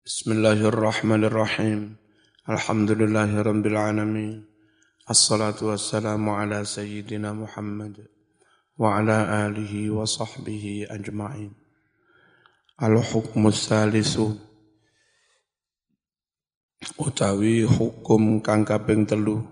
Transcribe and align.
Bismillahirrahmanirrahim. 0.00 2.00
Alhamdulillahirabbil 2.48 3.76
alamin. 3.76 4.48
Assalatu 5.04 5.68
wassalamu 5.68 6.40
ala 6.40 6.64
sayyidina 6.64 7.36
Muhammad 7.36 8.08
wa 8.80 8.96
ala 8.96 9.44
alihi 9.44 9.92
wa 9.92 10.08
sahbihi 10.08 10.88
ajma'in. 10.88 11.52
Al-hukmu 12.80 13.52
salisu 13.52 14.40
utawi 16.96 17.68
hukum 17.68 18.40
kang 18.40 18.64
kaping 18.64 19.04
telu. 19.04 19.44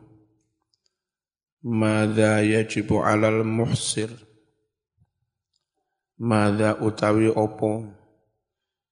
Mada 1.60 2.40
yajibu 2.40 3.04
alal 3.04 3.44
muhsir. 3.44 4.08
Mada 6.16 6.80
utawi 6.80 7.28
opo 7.28 7.97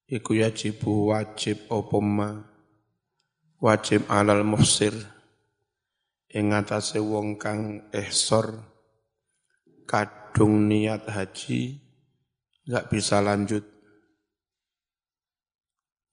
iku 0.07 0.39
yajibu 0.39 1.11
wajib 1.11 1.67
apa 1.67 1.99
ma? 1.99 2.31
Wajib 3.59 4.07
alal 4.07 4.47
muhsir 4.47 4.95
ing 6.31 6.55
atase 6.55 7.03
wong 7.03 7.41
kang 7.41 7.91
ihsor 7.91 8.63
kadung 9.89 10.69
niat 10.71 11.09
haji 11.11 11.83
nggak 12.67 12.87
bisa 12.91 13.19
lanjut. 13.19 13.65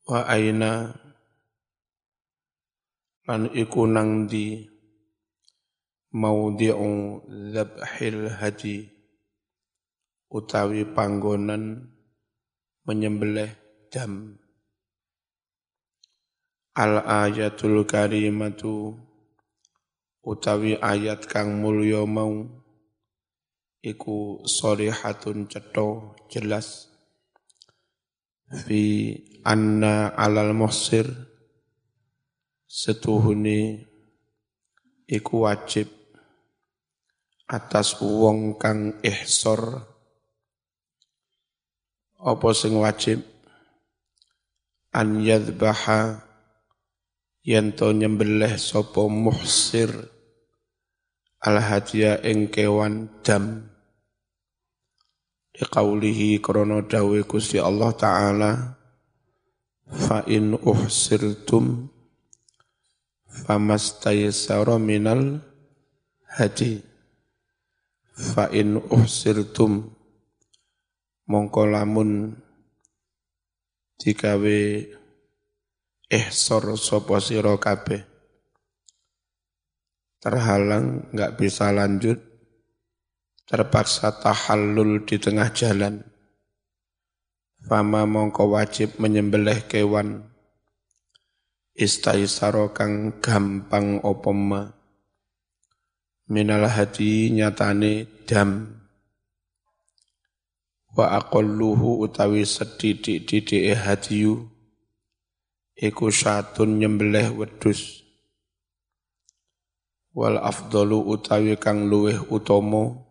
Wa 0.09 0.25
aina? 0.29 0.93
Lan 3.23 3.47
iku 3.55 3.87
nang 3.87 4.27
di 4.27 4.67
maudhi'u 6.11 7.23
dzabhil 7.51 8.35
haji. 8.35 8.77
Utawi 10.33 10.81
panggonan 10.89 11.93
menyembelih 12.89 13.62
jam. 13.93 14.41
Al 16.73 17.05
ayatul 17.05 17.85
karimatu 17.85 18.97
utawi 20.25 20.81
ayat 20.81 21.29
kang 21.29 21.61
mulya 21.61 22.01
mau 22.09 22.41
iku 23.85 24.41
sorihatun 24.49 25.45
cetho 25.45 26.17
jelas. 26.25 26.89
Fi 28.49 29.13
anna 29.45 30.09
alal 30.17 30.57
muhsir 30.57 31.05
setuhuni 32.65 33.85
iku 35.05 35.45
wajib 35.45 35.93
atas 37.45 38.01
wong 38.01 38.57
kang 38.57 38.97
ihsor. 39.05 39.85
Apa 42.17 42.49
sing 42.57 42.73
wajib 42.81 43.32
an 44.93 45.25
yadbaha 45.25 46.21
yanto 47.41 47.89
nyembelih 47.89 48.55
sapa 48.61 49.09
muhsir 49.09 49.89
al 51.43 51.57
hadiya 51.59 52.21
ing 52.23 52.47
kewan 52.53 53.09
dam. 53.25 53.73
Liqaulihi 55.53 56.41
krana 56.41 56.81
dawe 56.85 57.19
Gusti 57.25 57.61
Allah 57.61 57.93
taala 57.93 58.51
fa 59.85 60.25
in 60.25 60.57
uhsirtum 60.57 61.89
famastaysara 63.27 64.77
minal 64.77 65.41
hadi. 66.37 66.81
Fa 68.13 68.49
in 68.53 68.77
uhsirtum 68.77 69.89
mongko 71.29 71.61
lamun 71.65 72.37
digawe 74.03 74.59
ihsor 76.11 76.75
sapa 76.75 77.23
sira 77.23 77.55
kabeh. 77.55 78.03
Terhalang 80.19 81.07
nggak 81.15 81.39
bisa 81.39 81.71
lanjut 81.71 82.19
terpaksa 83.47 84.11
tahallul 84.19 85.07
di 85.07 85.15
tengah 85.23 85.55
jalan. 85.55 86.03
Fama 87.63 88.03
mongko 88.03 88.51
wajib 88.51 88.99
menyembelih 88.99 89.63
kewan. 89.71 90.27
Istaisaro 91.73 92.75
kang 92.75 93.23
gampang 93.23 94.03
opoma 94.03 94.83
minal 96.29 96.69
hadi 96.69 97.33
nyatane 97.33 98.05
dam 98.29 98.82
wa 100.93 101.17
aqalluhu 101.17 102.05
utawi 102.05 102.45
sedidik-didik 102.45 103.73
hadiyu 103.73 104.45
iku 105.73 106.13
syatun 106.13 106.77
nyembelih 106.77 107.33
wedus 107.33 108.05
wal 110.13 110.37
afdalu 110.37 111.01
utawi 111.01 111.57
kang 111.57 111.89
luweh 111.89 112.21
utama 112.29 113.03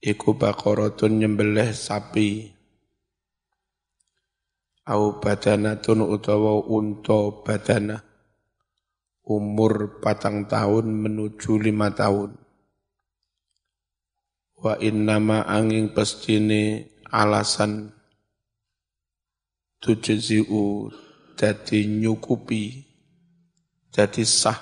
iku 0.00 0.38
baqaratun 0.38 1.20
nyembelih 1.20 1.74
sapi. 1.74 2.54
Au 4.88 5.20
badanatun 5.20 6.00
utawa 6.00 6.64
unta 6.64 7.44
badana 7.44 8.00
umur 9.28 10.00
patang 10.00 10.48
tahun 10.48 10.88
menuju 10.88 11.60
lima 11.60 11.92
tahun 11.92 12.47
wa 14.58 14.74
innama 14.82 15.46
angin 15.46 15.94
pestine 15.94 16.90
alasan 17.14 17.94
tujzi'u 19.78 20.90
dadi 21.38 21.86
nyukupi 21.86 22.86
dadi 23.94 24.24
sah. 24.26 24.58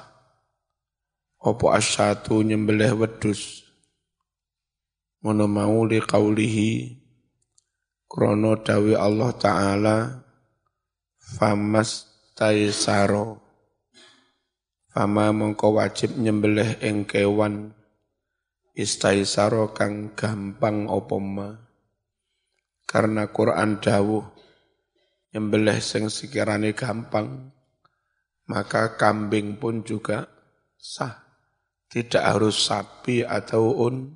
Opo 1.47 1.71
asyatu 1.71 2.43
nyembelih 2.43 2.99
wedus 2.99 3.67
ngono 5.23 5.47
mau 5.47 5.87
li 5.87 6.03
qaulihi 6.03 6.71
krono 8.11 8.59
dawi 8.59 8.99
Allah 8.99 9.31
taala 9.37 9.97
famas 11.19 12.11
taisaro 12.35 13.39
fama 14.91 15.31
mongko 15.31 15.77
wajib 15.77 16.19
nyembelih 16.19 16.83
ing 16.83 17.07
kewan 17.07 17.76
istaisaro 18.77 19.73
kang 19.73 20.13
gampang 20.13 20.87
opoma 20.93 21.57
karena 22.85 23.33
Quran 23.33 23.81
dawuh 23.81 24.25
nyembelih 25.33 25.81
sing 25.81 26.13
sekirane 26.13 26.77
gampang 26.77 27.57
maka 28.47 28.95
kambing 28.95 29.59
pun 29.59 29.83
juga 29.83 30.31
sah. 30.79 31.27
Tidak 31.87 32.23
harus 32.23 32.67
sapi 32.67 33.23
atau 33.23 33.87
un 33.87 34.11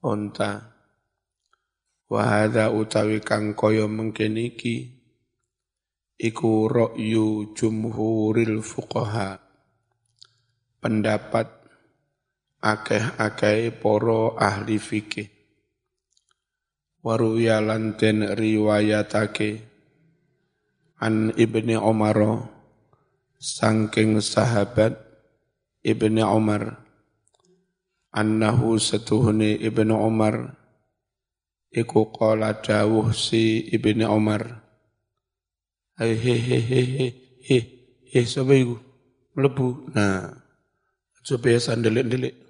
unta. 0.00 0.72
Wahada 2.08 2.72
utawi 2.72 3.20
kang 3.20 3.52
kaya 3.52 3.84
mengkeniki 3.84 4.96
iku 6.16 6.68
ra'yu 6.72 7.52
jumhuril 7.52 8.64
fuqaha. 8.64 9.36
Pendapat 10.80 11.57
akeh-akeh 12.58 13.70
poro 13.78 14.34
ahli 14.34 14.76
fikih. 14.76 15.30
Waruya 17.02 17.62
lanten 17.62 18.26
riwayatake. 18.34 19.64
An 20.98 21.30
Ibni 21.38 21.78
Umar 21.78 22.18
sangking 23.38 24.18
sahabat 24.18 24.98
Ibni 25.86 26.26
Umar 26.26 26.74
annahu 28.10 28.82
setuhni 28.82 29.62
Ibnu 29.62 29.94
Umar 29.94 30.58
iku 31.70 32.10
qala 32.10 32.58
dawuh 32.58 33.14
si 33.14 33.62
Ibni 33.70 34.02
Umar 34.10 34.58
hei 36.02 36.18
hei 36.18 36.42
hei 38.10 38.24
sapa 38.26 38.58
iku? 38.58 38.74
Mlebu. 39.38 39.94
Nah 39.94 40.34
supaya 41.22 41.62
sandelik-delik 41.62 42.47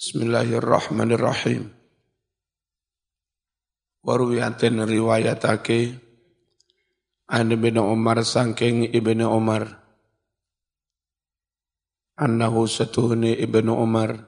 Bismillahirrahmanirrahim. 0.00 1.76
Waruyatin 4.00 4.80
riwayatake 4.88 6.00
An 7.28 7.52
bin 7.52 7.76
Umar 7.76 8.24
sangking 8.24 8.88
ibnu 8.96 9.28
Umar. 9.28 9.68
Annahu 12.16 12.64
satuhni 12.64 13.36
ibnu 13.44 13.76
Umar. 13.76 14.24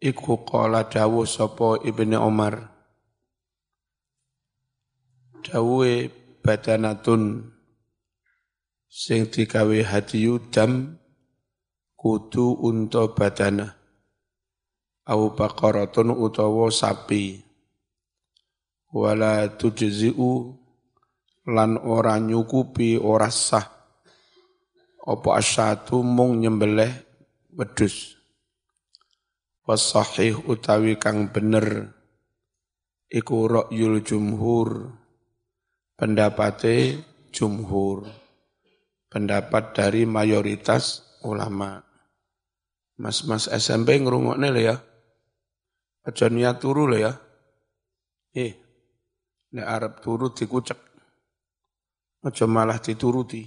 Iku 0.00 0.40
qala 0.48 0.88
dawu 0.88 1.28
sapa 1.28 1.84
ibnu 1.84 2.16
Umar. 2.16 2.72
Dawuhe 5.44 6.08
badanatun 6.40 7.52
sing 8.88 9.28
digawe 9.28 9.84
hadiyu 9.84 10.40
dam 10.48 10.96
kudu 11.96 12.60
unta 12.60 13.08
badana 13.16 13.76
au 15.06 15.32
baqaratun 15.32 16.10
utawa 16.10 16.68
sapi. 16.68 17.40
Wala 18.90 19.46
tujzi'u 19.54 20.30
lan 21.46 21.78
ora 21.78 22.18
nyukupi 22.18 22.98
ora 22.98 23.30
sah. 23.30 23.66
Apa 25.06 25.38
asyatu 25.38 26.02
mung 26.02 26.42
nyembelih 26.42 26.90
wedhus. 27.54 28.18
Wasahih 29.66 30.46
utawi 30.46 30.98
kang 30.98 31.30
bener. 31.30 31.94
Iku 33.06 33.46
ra'yul 33.46 34.02
jumhur. 34.02 34.90
Pendapate 35.94 36.98
jumhur. 37.30 38.06
Pendapat 39.06 39.78
dari 39.78 40.02
mayoritas 40.02 41.06
ulama 41.22 41.85
mas-mas 42.96 43.48
SMP 43.52 44.00
ngrungokne 44.00 44.48
lho 44.52 44.62
ya. 44.72 44.76
Aja 46.06 46.26
niat 46.32 46.56
turu 46.60 46.88
lho 46.88 46.98
ya. 47.00 47.12
Eh 48.36 48.52
nek 49.52 49.66
arep 49.68 49.94
turu 50.00 50.32
dikucek. 50.32 50.80
Aja 52.24 52.44
malah 52.48 52.80
dituruti. 52.80 53.44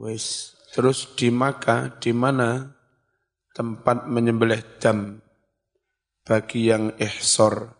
Wis 0.00 0.56
terus 0.72 1.12
di 1.14 1.28
maka 1.28 2.00
di 2.00 2.10
mana 2.16 2.64
tempat 3.52 4.08
menyembelih 4.08 4.80
dam 4.80 5.20
bagi 6.24 6.72
yang 6.72 6.96
ihsor. 6.96 7.76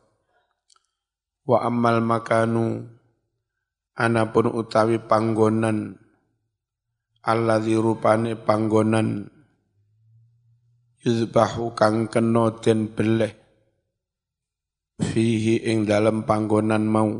Wa 1.48 1.66
amal 1.66 2.04
makanu 2.04 2.84
anapun 3.96 4.52
utawi 4.52 5.00
panggonan. 5.00 5.96
Alladzi 7.20 7.76
rupane 7.76 8.32
panggonan 8.32 9.39
yuzbahu 11.00 11.72
kang 11.72 12.12
kena 12.12 12.60
den 12.60 12.92
beleh 12.92 13.40
fihi 15.00 15.64
ing 15.64 15.88
dalam 15.88 16.28
panggonan 16.28 16.84
mau. 16.84 17.10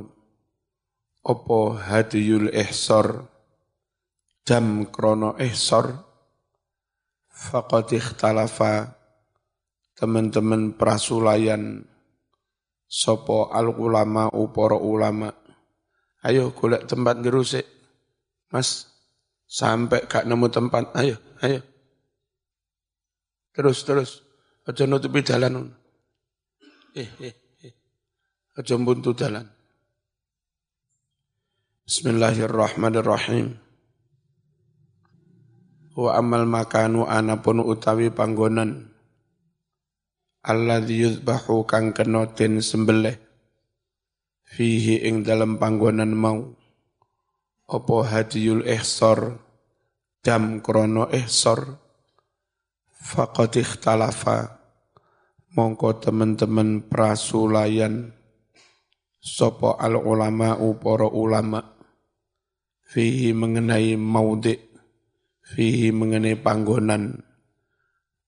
Opo 1.20 1.76
hadiyul 1.76 2.52
ihsor? 2.52 3.28
Jam 4.44 4.88
krono 4.88 5.36
ihsor? 5.40 5.92
Faqad 7.28 7.92
ikhtalafa. 7.92 8.96
Teman-teman 9.96 10.76
prasulayan. 10.80 11.84
Sopo 12.88 13.52
al 13.52 13.68
ulama 13.68 14.32
uporo 14.32 14.80
ulama. 14.80 15.28
Ayo 16.24 16.56
golek 16.56 16.88
tempat 16.88 17.20
ngerusik. 17.20 17.64
Mas 18.48 18.88
sampai 19.44 20.08
gak 20.08 20.24
nemu 20.24 20.48
tempat. 20.48 20.96
Ayo 20.96 21.20
ayo 21.44 21.69
terus 23.54 23.82
terus. 23.86 24.22
Aja 24.68 24.84
nutupi 24.84 25.24
jalan 25.24 25.72
eh 26.94 27.10
eh 27.18 27.34
eh. 27.64 27.74
Aja 28.54 28.76
buntu 28.76 29.16
jalan 29.16 29.48
Bismillahirrahmanirrahim. 31.90 33.58
Wa 35.98 36.22
amal 36.22 36.46
makanu 36.46 37.02
anapun 37.02 37.58
utawi 37.66 38.14
panggonan. 38.14 38.94
Alladzi 40.46 41.02
yuzbahu 41.02 41.66
kang 41.66 41.90
kena 41.90 42.30
den 42.30 42.62
sembelih. 42.62 43.18
Fihi 44.46 45.02
ing 45.02 45.26
dalam 45.26 45.58
panggonan 45.58 46.14
mau. 46.14 46.54
Apa 47.66 48.06
hadiyul 48.06 48.70
ihsar 48.70 49.42
dam 50.22 50.62
krono 50.62 51.10
ihsar 51.10 51.74
faqad 53.00 53.56
ikhtalafa. 53.56 54.60
Mongko 55.50 55.98
teman-teman 55.98 56.86
prasulayan 56.86 58.14
sopo 59.18 59.74
al 59.74 59.98
ulama 59.98 60.54
para 60.78 61.08
ulama. 61.10 61.74
Fihi 62.86 63.34
mengenai 63.34 63.98
maudi 63.98 64.54
fihi 65.42 65.90
mengenai 65.90 66.38
panggonan. 66.38 67.26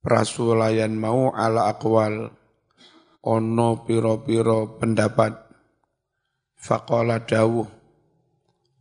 Prasulayan 0.03 0.99
mau 0.99 1.31
ala 1.31 1.71
akwal 1.71 2.35
ono 3.23 3.69
piro-piro 3.87 4.83
pendapat. 4.83 5.39
Faqala 6.59 7.23
dawuh 7.23 7.67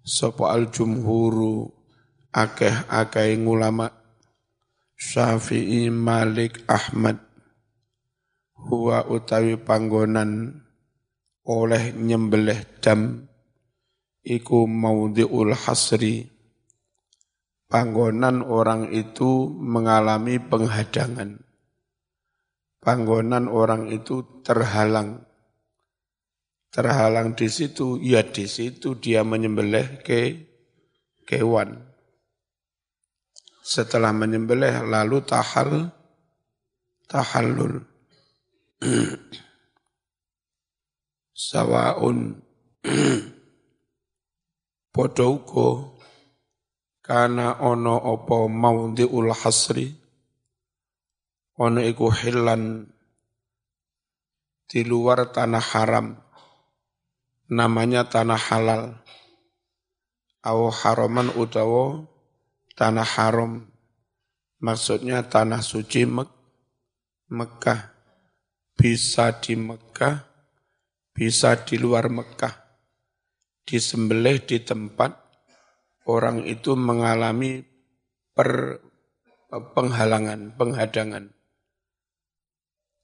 sapa 0.02 0.50
al 0.54 0.74
jumhuru 0.74 1.70
akeh-akeh 2.34 3.38
ulama 3.42 4.01
Syafi'i 5.02 5.90
Malik 5.90 6.62
Ahmad 6.70 7.18
huwa 8.54 9.02
utawi 9.10 9.58
panggonan 9.58 10.62
oleh 11.42 11.90
nyembelih 11.98 12.62
dam 12.86 13.26
iku 14.22 14.70
maudhi'ul 14.70 15.58
hasri 15.58 16.30
panggonan 17.66 18.46
orang 18.46 18.94
itu 18.94 19.50
mengalami 19.58 20.38
penghadangan. 20.38 21.42
Panggonan 22.78 23.50
orang 23.50 23.90
itu 23.90 24.46
terhalang. 24.46 25.26
Terhalang 26.70 27.34
di 27.34 27.50
situ, 27.50 27.98
ya 27.98 28.22
di 28.22 28.46
situ 28.46 29.02
dia 29.02 29.26
menyembelih 29.26 30.06
ke 30.06 30.46
kewan. 31.26 31.91
Setelah 33.62 34.10
menyembelih 34.10 34.90
lalu 34.90 35.22
tahal, 35.22 35.94
tahallul. 37.06 37.86
Sawaun. 41.38 42.42
Podo 44.92 45.30
kana 47.06 47.64
ono 47.64 47.96
opo 48.02 48.50
maudhi'ul 48.50 49.30
hasri. 49.30 49.94
Ono 51.62 51.80
iku 51.86 52.10
hilan. 52.10 52.90
Di 54.66 54.82
luar 54.82 55.30
tanah 55.30 55.66
haram. 55.78 56.18
Namanya 57.54 58.10
tanah 58.10 58.42
halal. 58.42 58.84
Au 60.42 60.74
haraman 60.74 61.30
utawa 61.38 62.11
tanah 62.76 63.08
haram. 63.18 63.66
Maksudnya 64.62 65.26
tanah 65.26 65.64
suci 65.66 66.06
Mek 66.06 66.30
Mekah. 67.32 67.92
Bisa 68.78 69.30
di 69.38 69.54
Mekah 69.54 70.32
bisa 71.12 71.54
di 71.54 71.76
luar 71.78 72.08
Mekah. 72.08 72.56
Disembelih 73.62 74.42
di 74.42 74.58
tempat 74.64 75.14
orang 76.10 76.44
itu 76.50 76.74
mengalami 76.74 77.62
per, 78.34 78.82
penghalangan, 79.52 80.56
penghadangan. 80.58 81.30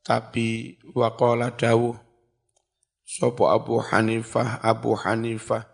Tapi 0.01 0.79
waqala 0.95 1.53
dawuh 1.53 1.93
sopo 3.03 3.51
Abu 3.51 3.79
Hanifah, 3.83 4.63
Abu 4.63 4.95
Hanifah 4.95 5.67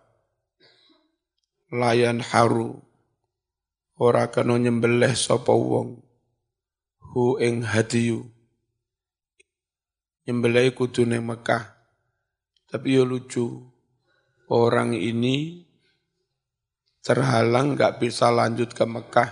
layan 1.73 2.21
haru 2.21 2.81
ora 4.03 4.27
kena 4.27 4.59
nyembelih 4.59 5.15
sapa 5.15 5.55
wong 5.55 6.03
hu 6.99 7.39
ing 7.39 7.63
hadiyu 7.63 8.27
nyembelih 10.27 10.75
kudune 10.75 11.23
Mekah 11.23 11.71
tapi 12.67 12.99
yo 12.99 13.07
lucu 13.07 13.63
orang 14.51 14.91
ini 14.91 15.63
terhalang 16.99 17.79
nggak 17.79 18.03
bisa 18.03 18.27
lanjut 18.27 18.75
ke 18.75 18.83
Mekah 18.83 19.29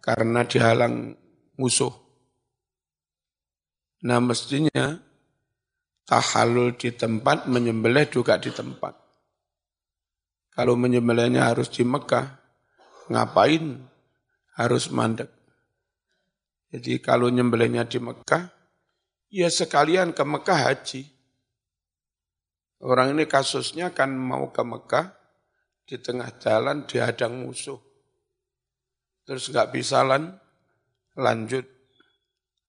karena 0.00 0.48
dihalang 0.48 1.12
musuh. 1.60 1.92
Nah 4.00 4.20
mestinya 4.20 4.96
tahalul 6.08 6.72
di 6.76 6.88
tempat, 6.96 7.44
menyembelih 7.46 8.08
juga 8.08 8.40
di 8.40 8.48
tempat. 8.48 8.96
Kalau 10.50 10.74
menyembelihnya 10.74 11.52
harus 11.52 11.68
di 11.68 11.84
Mekah, 11.84 12.39
ngapain 13.10 13.82
harus 14.54 14.86
mandek? 14.94 15.28
Jadi 16.70 17.02
kalau 17.02 17.26
nyembelihnya 17.26 17.82
di 17.90 17.98
Mekah, 17.98 18.46
ya 19.34 19.50
sekalian 19.50 20.14
ke 20.14 20.22
Mekah 20.22 20.70
haji. 20.70 21.02
Orang 22.80 23.18
ini 23.18 23.26
kasusnya 23.26 23.90
kan 23.90 24.14
mau 24.14 24.54
ke 24.54 24.62
Mekah, 24.62 25.20
di 25.90 25.98
tengah 25.98 26.30
jalan 26.38 26.86
dihadang 26.86 27.42
musuh. 27.42 27.82
Terus 29.26 29.50
nggak 29.50 29.74
bisa 29.74 30.06
lan, 30.06 30.38
lanjut. 31.18 31.66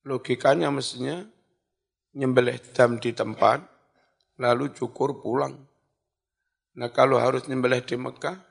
Logikanya 0.02 0.74
mestinya 0.74 1.22
nyembelih 2.18 2.58
dam 2.74 2.98
di 2.98 3.14
tempat, 3.14 3.62
lalu 4.42 4.74
cukur 4.74 5.22
pulang. 5.22 5.54
Nah 6.82 6.90
kalau 6.90 7.22
harus 7.22 7.46
nyembelih 7.46 7.86
di 7.86 7.94
Mekah, 8.02 8.51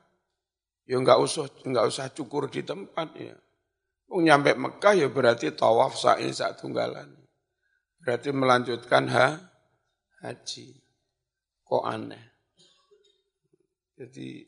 ya 0.89 0.97
nggak 0.99 1.19
usah 1.21 1.47
nggak 1.67 1.87
usah 1.87 2.07
cukur 2.13 2.49
di 2.49 2.65
tempat 2.65 3.09
ya. 3.17 3.37
Oh, 4.11 4.19
nyampe 4.19 4.59
Mekah 4.59 4.95
ya 4.99 5.07
berarti 5.07 5.55
tawaf 5.55 5.95
sa'i 5.95 6.35
saat 6.35 6.59
tunggalan. 6.59 7.15
Berarti 8.03 8.35
melanjutkan 8.35 9.07
ha, 9.07 9.39
haji. 10.27 10.83
Kok 11.63 11.85
aneh. 11.87 12.25
Jadi 13.95 14.43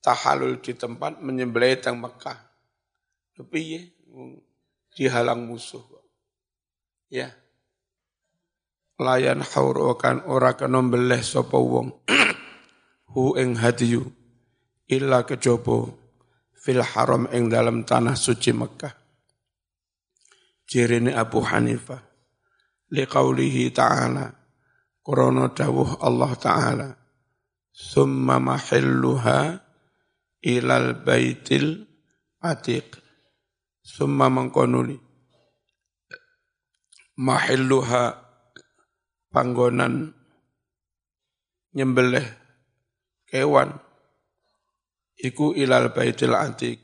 tahalul 0.00 0.56
di 0.64 0.72
tempat 0.72 1.20
menyembelih 1.20 1.76
teng 1.84 2.00
Mekah. 2.00 2.38
Tapi 3.36 3.60
ya, 3.76 3.82
dihalang 4.96 5.44
musuh. 5.44 5.84
Ya. 7.12 7.28
Layan 8.96 9.44
haur 9.44 10.00
kan 10.00 10.24
ora 10.24 10.56
kena 10.56 10.80
sapa 11.20 11.60
wong. 11.60 11.92
Hu 13.12 13.36
ing 13.36 13.60
hadiyu 13.60 14.23
illa 14.88 15.24
kejaba 15.24 15.88
fil 16.52 16.80
haram 16.80 17.28
ing 17.32 17.52
dalam 17.52 17.84
tanah 17.84 18.16
suci 18.16 18.52
Mekah. 18.56 18.92
Jirine 20.64 21.12
Abu 21.12 21.44
Hanifah. 21.44 22.00
Liqaulihi 22.88 23.72
ta'ala. 23.72 24.32
Korona 25.04 25.52
dawuh 25.52 26.00
Allah 26.00 26.32
Ta'ala. 26.40 26.88
Thumma 27.74 28.40
mahilluha 28.40 29.60
ilal 30.40 31.04
baitil 31.04 31.84
atiq. 32.40 32.96
Thumma 33.84 34.32
mengkonuli. 34.32 34.96
Mahilluha 37.20 38.04
panggonan 39.28 40.14
nyembelih 41.74 42.24
kewan 43.28 43.76
iku 45.18 45.54
ilal 45.54 45.94
baitil 45.94 46.34
antik 46.34 46.78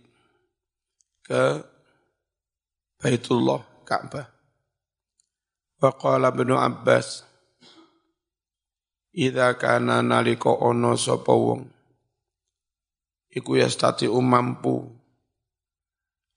ke 1.24 1.62
Baitullah 3.00 3.64
Ka'bah. 3.88 4.28
Wa 5.80 5.90
qala 5.96 6.28
Ibnu 6.28 6.52
Abbas 6.52 7.24
Idza 9.10 9.58
kana 9.58 10.06
nalika 10.06 10.54
ana 10.62 10.94
sapa 10.94 11.34
wong 11.34 11.66
iku 13.34 13.58
yastati 13.58 14.06
umampu 14.06 14.86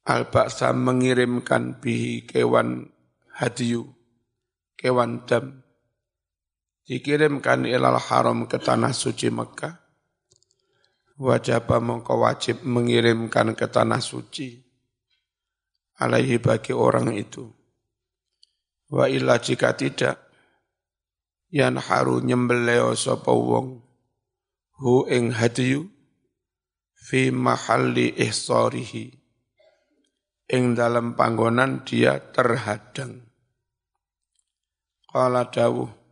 al 0.09 0.25
mengirimkan 0.73 1.77
bihi 1.77 2.25
kewan 2.25 2.89
hadiyu 3.37 3.85
kewan 4.73 5.21
dam 5.29 5.61
dikirimkan 6.89 7.69
ilal 7.69 8.01
haram 8.01 8.49
ke 8.49 8.59
tanah 8.59 8.91
suci 8.91 9.29
Mekah, 9.31 9.82
wajib 11.23 11.71
mengko 11.71 12.19
wajib 12.19 12.67
mengirimkan 12.67 13.55
ke 13.55 13.71
tanah 13.71 14.03
suci 14.03 14.59
alaihi 16.03 16.43
bagi 16.43 16.75
orang 16.75 17.15
itu. 17.15 17.47
Wa 18.91 19.07
illa 19.07 19.39
jika 19.39 19.73
tidak, 19.73 20.19
yan 21.49 21.79
haru 21.79 22.19
nyembeleo 22.19 22.93
sapa 22.93 23.31
wong 23.31 23.79
hu 24.83 25.07
ing 25.07 25.31
hadiyu 25.31 25.87
fi 26.93 27.31
mahalli 27.31 28.13
ihsarihi 28.19 29.15
ing 30.51 30.75
dalam 30.75 31.15
panggonan 31.15 31.87
dia 31.87 32.19
terhadang. 32.19 33.23
Qala 35.07 35.47
dawuh 35.47 36.03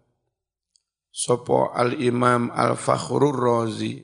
Sopo 1.12 1.75
al-imam 1.75 2.56
al-fakhrur 2.56 3.36
razi 3.36 4.00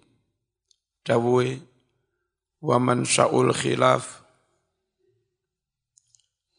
dawuhe 1.08 1.64
wa 2.60 2.76
man 2.84 3.08
sya'ul 3.08 3.56
khilaf 3.56 4.28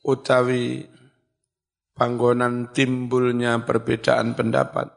utawi 0.09 0.89
panggonan 1.93 2.73
timbulnya 2.73 3.61
perbedaan 3.69 4.33
pendapat. 4.33 4.89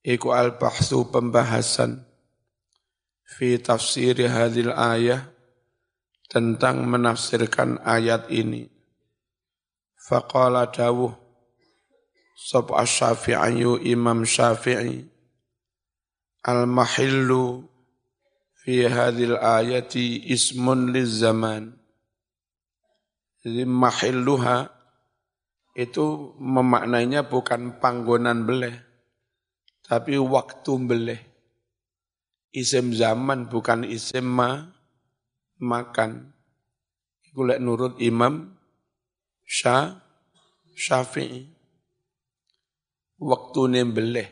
Iku 0.00 0.32
al-bahsu 0.32 1.06
pembahasan 1.12 2.02
fi 3.22 3.60
tafsir 3.60 4.16
hadil 4.26 4.74
ayah 4.74 5.28
tentang 6.26 6.82
menafsirkan 6.88 7.78
ayat 7.84 8.26
ini. 8.32 8.66
Faqala 10.00 10.66
dawuh 10.72 11.14
Sab 12.40 12.72
Asy-Syafi'i 12.72 13.92
Imam 13.92 14.24
Syafi'i 14.24 15.04
Al-mahillu 16.40 17.69
fi 18.60 18.84
hadhil 18.84 19.40
ayati 19.40 20.28
ismun 20.28 20.92
zaman. 21.08 21.72
Jadi 23.40 23.64
mahilluha 23.64 24.68
itu 25.72 26.36
memaknainya 26.36 27.24
bukan 27.24 27.80
panggonan 27.80 28.44
beleh, 28.44 28.76
tapi 29.88 30.20
waktu 30.20 30.72
beleh. 30.84 31.20
Isim 32.50 32.92
zaman 32.92 33.46
bukan 33.46 33.86
isim 33.86 34.26
ma, 34.26 34.68
makan. 35.62 36.34
Iku 37.30 37.46
nurut 37.46 37.94
Imam 38.02 38.58
Syah, 39.46 40.02
Syafi'i 40.74 41.46
waktu 43.22 43.60
beleh. 43.94 44.28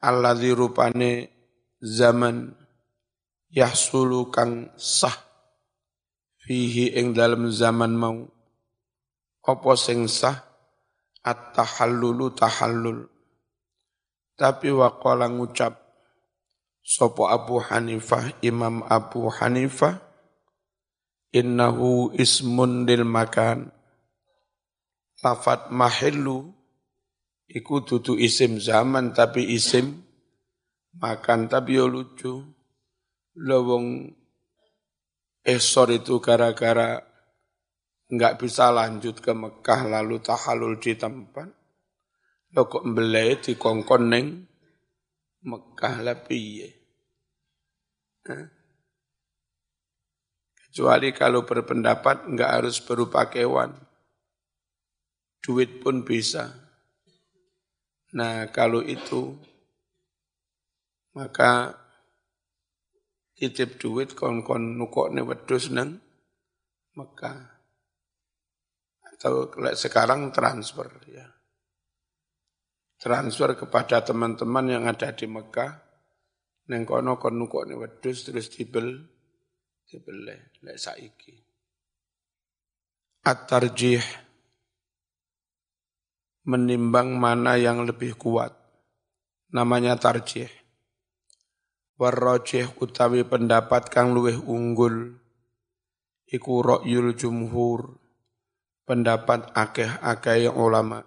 Alladzi 0.00 0.50
rupane 0.54 1.37
zaman 1.82 2.54
yahsulu 3.50 4.28
kang 4.34 4.70
sah 4.74 5.14
fihi 6.42 6.96
ing 6.96 7.14
dalam 7.14 7.48
zaman 7.52 7.92
mau. 7.94 8.28
Apa 9.48 9.80
sing 9.80 10.04
sah? 10.12 10.44
At-tahallulu 11.24 12.36
tahallul. 12.36 13.08
Tapi 14.36 14.68
waqala 14.70 15.32
ngucap 15.32 15.76
sopo 16.84 17.28
Abu 17.28 17.60
Hanifah 17.60 18.38
Imam 18.44 18.84
Abu 18.84 19.28
Hanifah 19.28 19.98
innahu 21.32 22.12
ismun 22.12 22.84
lil 22.84 23.08
makan. 23.08 23.72
Lafat 25.24 25.74
mahillu 25.74 26.58
Iku 27.48 27.80
tutu 27.80 28.12
isim 28.20 28.60
zaman 28.60 29.16
tapi 29.16 29.40
isim 29.56 30.04
makan 30.98 31.46
tapi 31.46 31.78
yo 31.78 31.86
lucu. 31.86 32.42
Lowong 33.38 34.10
esor 35.46 35.94
itu 35.94 36.18
gara-gara 36.18 36.98
nggak 38.10 38.34
bisa 38.42 38.74
lanjut 38.74 39.22
ke 39.22 39.30
Mekah 39.30 39.86
lalu 39.86 40.18
tahalul 40.18 40.76
di 40.82 40.98
tempat. 40.98 41.48
Lo 42.52 42.66
kok 42.66 42.82
mbelai 42.82 43.38
di 43.38 43.54
kongkon 43.54 44.02
neng 44.10 44.26
Mekah 45.46 46.02
lah 46.02 46.18
piye. 46.18 46.74
Kecuali 50.58 51.14
kalau 51.14 51.46
berpendapat 51.46 52.26
nggak 52.26 52.50
harus 52.58 52.82
berupa 52.82 53.30
kewan. 53.30 53.72
Duit 55.38 55.78
pun 55.78 56.02
bisa 56.02 56.68
Nah 58.16 58.48
kalau 58.48 58.80
itu 58.80 59.36
maka 61.18 61.74
titip 63.34 63.82
duit 63.82 64.14
kon-kon 64.14 64.78
nukokne 64.78 65.26
wedus 65.26 65.74
neng 65.74 65.98
Mekah. 66.94 67.38
Atau 69.14 69.50
sekarang 69.74 70.30
transfer 70.30 70.86
ya. 71.10 71.26
Transfer 72.98 73.58
kepada 73.58 74.02
teman-teman 74.02 74.66
yang 74.70 74.84
ada 74.86 75.10
di 75.10 75.26
Mekah. 75.26 75.74
Neng 76.70 76.86
kono 76.86 77.18
kon 77.18 77.34
nukokne 77.34 77.74
wedus 77.74 78.30
terus 78.30 78.46
dibel 78.54 78.94
dibele 79.86 80.54
lek 80.62 80.78
saiki. 80.78 81.34
At-tarjih 83.26 84.02
menimbang 86.48 87.12
mana 87.14 87.58
yang 87.58 87.84
lebih 87.84 88.18
kuat. 88.18 88.56
Namanya 89.52 89.96
tarjih. 89.96 90.57
Warrojih 91.98 92.78
utawi 92.78 93.26
pendapat 93.26 93.90
kang 93.90 94.14
luweh 94.14 94.38
unggul. 94.38 95.18
Iku 96.30 96.62
ro'yul 96.62 97.18
jumhur. 97.18 97.98
Pendapat 98.86 99.50
akeh-akeh 99.50 100.46
ulama. 100.46 101.02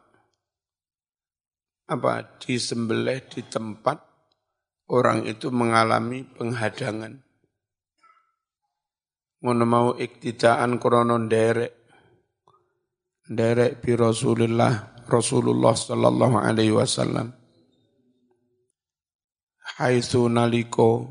Apa? 1.87 2.35
Disembelih 2.43 3.23
di 3.23 3.39
tempat 3.47 4.03
orang 4.91 5.23
itu 5.31 5.47
mengalami 5.47 6.27
penghadangan. 6.27 7.23
Ngono 9.47 9.63
mau 9.63 9.95
iktidaan 9.95 10.75
kronon 10.75 11.31
derek. 11.31 11.71
Derek 13.31 13.79
bi 13.79 13.95
Rasulullah 13.95 14.91
Rasulullah 15.07 15.71
sallallahu 15.71 16.35
alaihi 16.35 16.75
wasallam 16.75 17.40
haitsu 19.79 20.27
naliko 20.27 21.07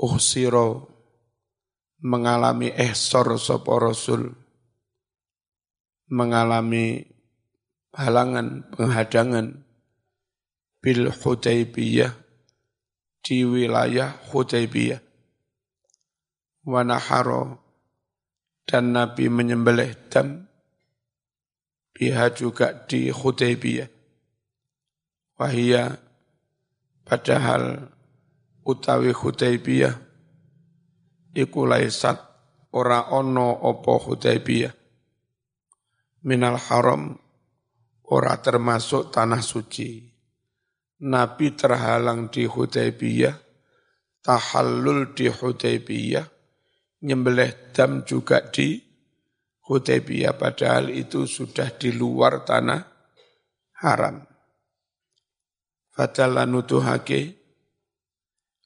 uhsiro 0.00 0.88
mengalami 2.00 2.72
ehsor 2.72 3.36
sapa 3.36 3.76
Rasul 3.76 4.32
mengalami 6.10 7.06
halangan 7.94 8.66
penghadangan 8.74 9.62
bil 10.80 11.12
Hudaybiyah 11.12 12.12
di 13.20 13.44
wilayah 13.44 14.16
Hudaybiyah. 14.32 15.00
Wa 16.64 16.84
naharo 16.84 17.60
dan 18.68 18.92
Nabi 18.92 19.32
menyembelih 19.32 19.96
dam 20.12 20.50
biha 21.94 22.32
juga 22.32 22.74
di 22.88 23.12
Hudaybiyah. 23.12 23.88
Wahia 25.40 25.96
padahal 27.10 27.90
utawi 28.62 29.10
Hudaybiyah 29.10 29.98
iku 31.34 31.66
laisat 31.66 32.22
ora 32.70 33.10
ono 33.10 33.50
opo 33.66 33.98
Hudaybiyah 33.98 34.70
minal 36.22 36.54
haram 36.70 37.18
ora 38.10 38.38
termasuk 38.38 39.10
tanah 39.10 39.42
suci. 39.42 40.06
Nabi 41.00 41.56
terhalang 41.56 42.28
di 42.28 42.44
Hudaybiyah, 42.44 43.32
tahallul 44.20 45.16
di 45.16 45.32
Hudaybiyah, 45.32 46.26
nyembelih 47.08 47.72
dam 47.72 48.04
juga 48.04 48.44
di 48.44 48.76
Hudaybiyah 49.64 50.36
padahal 50.36 50.92
itu 50.92 51.24
sudah 51.24 51.72
di 51.72 51.96
luar 51.96 52.44
tanah 52.44 52.84
haram. 53.80 54.29
Fadalla 56.00 56.48
nutuhake 56.48 57.36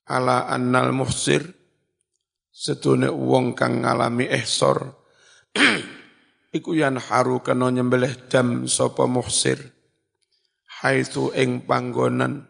ala 0.07 0.47
annal 0.47 0.95
muhsir 0.95 1.43
setune 2.55 3.11
wong 3.11 3.59
kang 3.59 3.83
ngalami 3.83 4.31
ihsor 4.31 4.95
iku 6.55 6.79
yan 6.79 6.95
haru 6.95 7.43
kena 7.43 7.75
nyembelih 7.75 8.31
dam 8.31 8.71
sapa 8.71 9.11
muhsir 9.11 9.59
haitsu 10.79 11.35
ing 11.35 11.67
panggonan. 11.67 12.47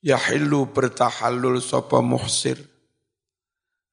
Yahillu 0.00 0.72
bertahallul 0.72 1.60
sapa 1.60 2.00
muhsir 2.00 2.56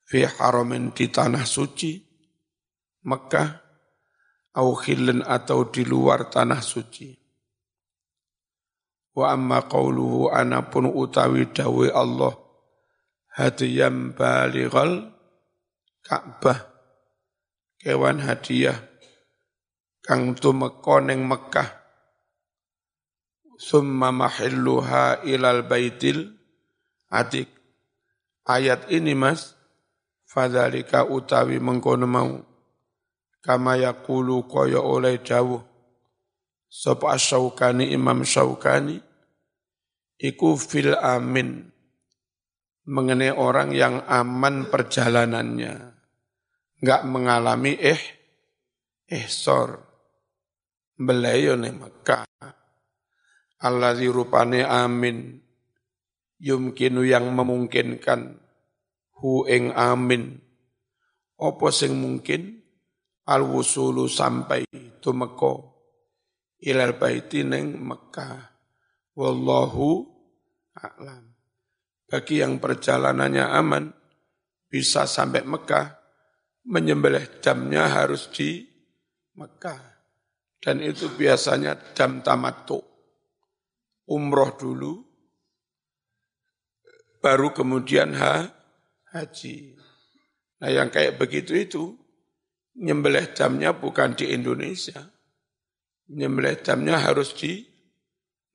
fi 0.08 0.24
haramin 0.24 0.96
di 0.96 1.12
tanah 1.12 1.44
suci 1.44 2.00
Mekah 3.04 3.60
au 4.56 4.72
atau 5.28 5.60
di 5.68 5.84
luar 5.84 6.32
tanah 6.32 6.64
suci 6.64 7.21
wa 9.12 9.36
amma 9.36 9.68
qawluhu 9.68 10.32
anapun 10.32 10.88
utawi 10.88 11.50
dawe 11.52 11.88
Allah 11.92 12.34
hadiyam 13.36 14.16
balighal 14.16 15.12
Ka'bah 16.02 16.58
kewan 17.78 18.26
hadiah 18.26 18.76
kang 20.02 20.34
tumeka 20.34 20.98
ning 21.06 21.30
Mekah 21.30 21.70
summa 23.62 24.10
mahilluha 24.10 25.22
ilal 25.24 25.62
baitil 25.70 26.34
atik 27.14 27.54
ayat 28.50 28.90
ini 28.90 29.14
mas 29.14 29.62
fadzalika 30.32 31.04
utawi 31.04 31.60
mengkono 31.60 32.08
mau. 32.08 32.40
Kama 33.42 33.74
yaqulu 33.74 34.46
kaya 34.46 34.80
oleh 34.80 35.18
jauh 35.26 35.66
sapa 36.72 37.20
asyaukani 37.20 37.92
imam 37.92 38.24
syaukani 38.24 39.04
iku 40.16 40.56
fil 40.56 40.96
amin 40.96 41.68
mengenai 42.88 43.36
orang 43.36 43.76
yang 43.76 44.00
aman 44.08 44.72
perjalanannya 44.72 45.92
enggak 46.80 47.02
mengalami 47.04 47.76
eh 47.76 48.00
ihsor 49.12 49.92
belayo 51.02 51.58
nih 51.58 51.74
Mekah. 51.74 52.30
Alladzi 53.62 54.10
rupane 54.10 54.62
amin 54.66 55.38
yumkinu 56.42 57.06
yang 57.06 57.30
memungkinkan 57.34 58.38
hu 59.18 59.46
ing 59.50 59.74
amin. 59.74 60.38
Apa 61.42 61.74
sing 61.74 61.98
mungkin? 61.98 62.62
Al 63.26 63.46
wusulu 63.46 64.10
sampai 64.10 64.66
tumeka 64.98 65.71
ilal 66.62 66.96
baiti 66.98 67.44
ning 67.44 67.82
Mekah 67.82 68.38
wallahu 69.18 70.06
a'lam 70.78 71.34
bagi 72.08 72.40
yang 72.40 72.62
perjalanannya 72.62 73.46
aman 73.52 73.86
bisa 74.72 75.10
sampai 75.10 75.44
Mekah 75.44 75.88
menyembelih 76.70 77.42
jamnya 77.42 77.90
harus 77.90 78.30
di 78.30 78.64
Mekah 79.36 79.82
dan 80.62 80.80
itu 80.80 81.10
biasanya 81.18 81.98
jam 81.98 82.22
tamattu 82.22 82.80
umroh 84.06 84.52
dulu 84.60 85.12
baru 87.22 87.54
kemudian 87.54 88.18
ha, 88.18 88.50
haji. 89.14 89.78
Nah 90.60 90.70
yang 90.74 90.90
kayak 90.90 91.22
begitu 91.22 91.54
itu, 91.54 91.84
nyembelih 92.82 93.32
jamnya 93.32 93.78
bukan 93.78 94.18
di 94.18 94.34
Indonesia. 94.34 95.06
Nyembelih 96.12 96.60
jamnya 96.60 97.00
harus 97.00 97.32
di 97.32 97.64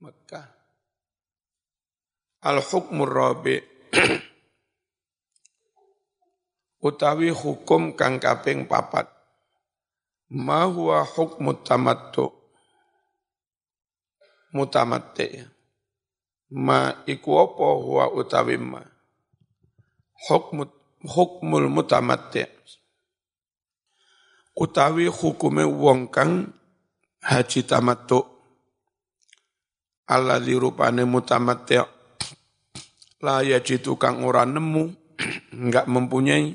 Mekah. 0.04 0.44
Al-hukmur 2.44 3.08
rabi' 3.08 3.64
utawi 6.86 7.32
hukum 7.32 7.96
kang 7.96 8.20
kaping 8.20 8.68
papat. 8.68 9.08
Ma 10.36 10.68
huwa 10.68 11.00
hukmu 11.06 11.64
tamattu 11.64 12.28
mutamatte. 14.52 15.48
Ma 16.52 17.06
iku 17.08 17.40
apa 17.40 17.66
huwa 17.80 18.04
utawi 18.12 18.60
ma 18.60 18.84
hukmut 20.28 20.76
hukmul 21.06 21.68
mutamatti 21.68 22.42
utawi 24.56 25.06
hukume 25.06 25.68
wong 25.68 26.08
kang 26.08 26.50
haji 27.26 27.66
tamattu 27.66 28.22
alladzi 30.06 30.54
rupane 30.54 31.02
mutamatti 31.02 31.82
la 33.26 33.42
yajitu 33.42 33.98
kang 33.98 34.22
ora 34.22 34.46
nemu. 34.46 34.92
Enggak 35.56 35.88
mempunyai. 35.88 36.54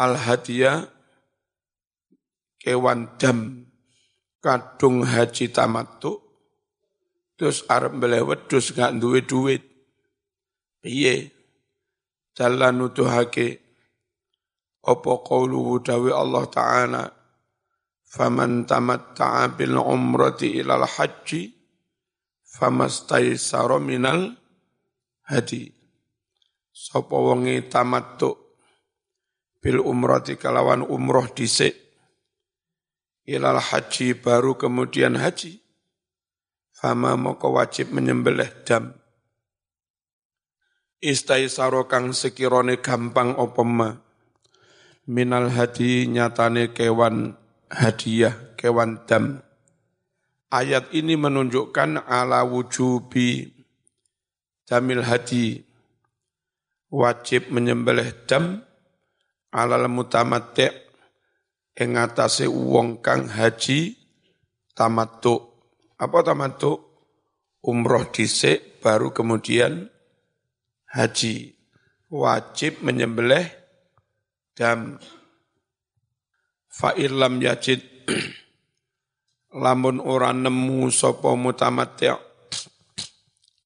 Al 0.00 0.16
hadiah. 0.16 0.88
Kewan 2.58 3.18
dam. 3.18 3.68
Kadung 4.42 5.06
haji 5.06 5.54
tamattu 5.54 6.18
terus 7.38 7.66
arep 7.66 7.98
mbeleh 7.98 8.22
wedhus 8.22 8.74
gak 8.74 8.98
duwe 8.98 9.22
duit. 9.22 9.62
Piye? 10.82 11.30
Jalla 12.34 12.74
nutuhake 12.74 13.62
apa 14.82 15.12
qauluhu 15.22 15.78
dawi 15.78 16.10
Allah 16.10 16.44
Ta'ala 16.50 17.02
faman 18.12 18.68
tamatta'a 18.68 19.56
bil 19.56 19.80
umrati 19.80 20.60
ilal 20.60 20.84
haji 20.84 21.48
famastaisara 22.44 23.80
minal 23.80 24.36
hadi. 25.24 25.72
Sapa 26.72 27.16
wonge 27.16 27.72
tamattu 27.72 28.36
bil 29.64 29.80
umrati 29.80 30.36
kalawan 30.36 30.84
umroh 30.84 31.24
dhisik 31.32 31.72
ilal 33.24 33.60
haji 33.60 34.12
baru 34.20 34.60
kemudian 34.60 35.16
haji 35.16 35.64
fama 36.76 37.16
moko 37.16 37.56
wajib 37.56 37.96
menyembelih 37.96 38.48
dam. 38.68 38.92
Istaisaro 41.02 41.90
kang 41.90 42.14
sekirone 42.14 42.78
gampang 42.78 43.34
opema 43.34 43.98
minal 45.08 45.50
hadi 45.50 46.06
nyatane 46.06 46.70
kewan 46.70 47.41
hadiah 47.72 48.52
kewan 48.60 49.08
dam. 49.08 49.40
Ayat 50.52 50.92
ini 50.92 51.16
menunjukkan 51.16 52.04
ala 52.04 52.44
wujubi 52.44 53.48
jamil 54.68 55.00
hadi 55.00 55.64
wajib 56.92 57.48
menyembelih 57.48 58.28
dam 58.28 58.60
alal 59.48 59.88
mutamatti 59.88 60.68
ing 61.72 61.96
atase 61.96 62.44
wong 62.44 63.00
kang 63.00 63.32
haji 63.32 63.96
tamattu 64.76 65.40
apa 65.96 66.18
tamattu 66.20 66.76
umroh 67.64 68.04
dhisik 68.12 68.84
baru 68.84 69.08
kemudian 69.16 69.88
haji. 70.92 71.56
Wajib 72.12 72.84
menyembelih 72.84 73.48
dam 74.52 75.00
fa'ilam 76.72 77.36
yajid 77.44 77.84
lamun 79.62 80.00
ora 80.00 80.32
nemu 80.32 80.88
sapa 80.88 81.36
mutamatti 81.36 82.08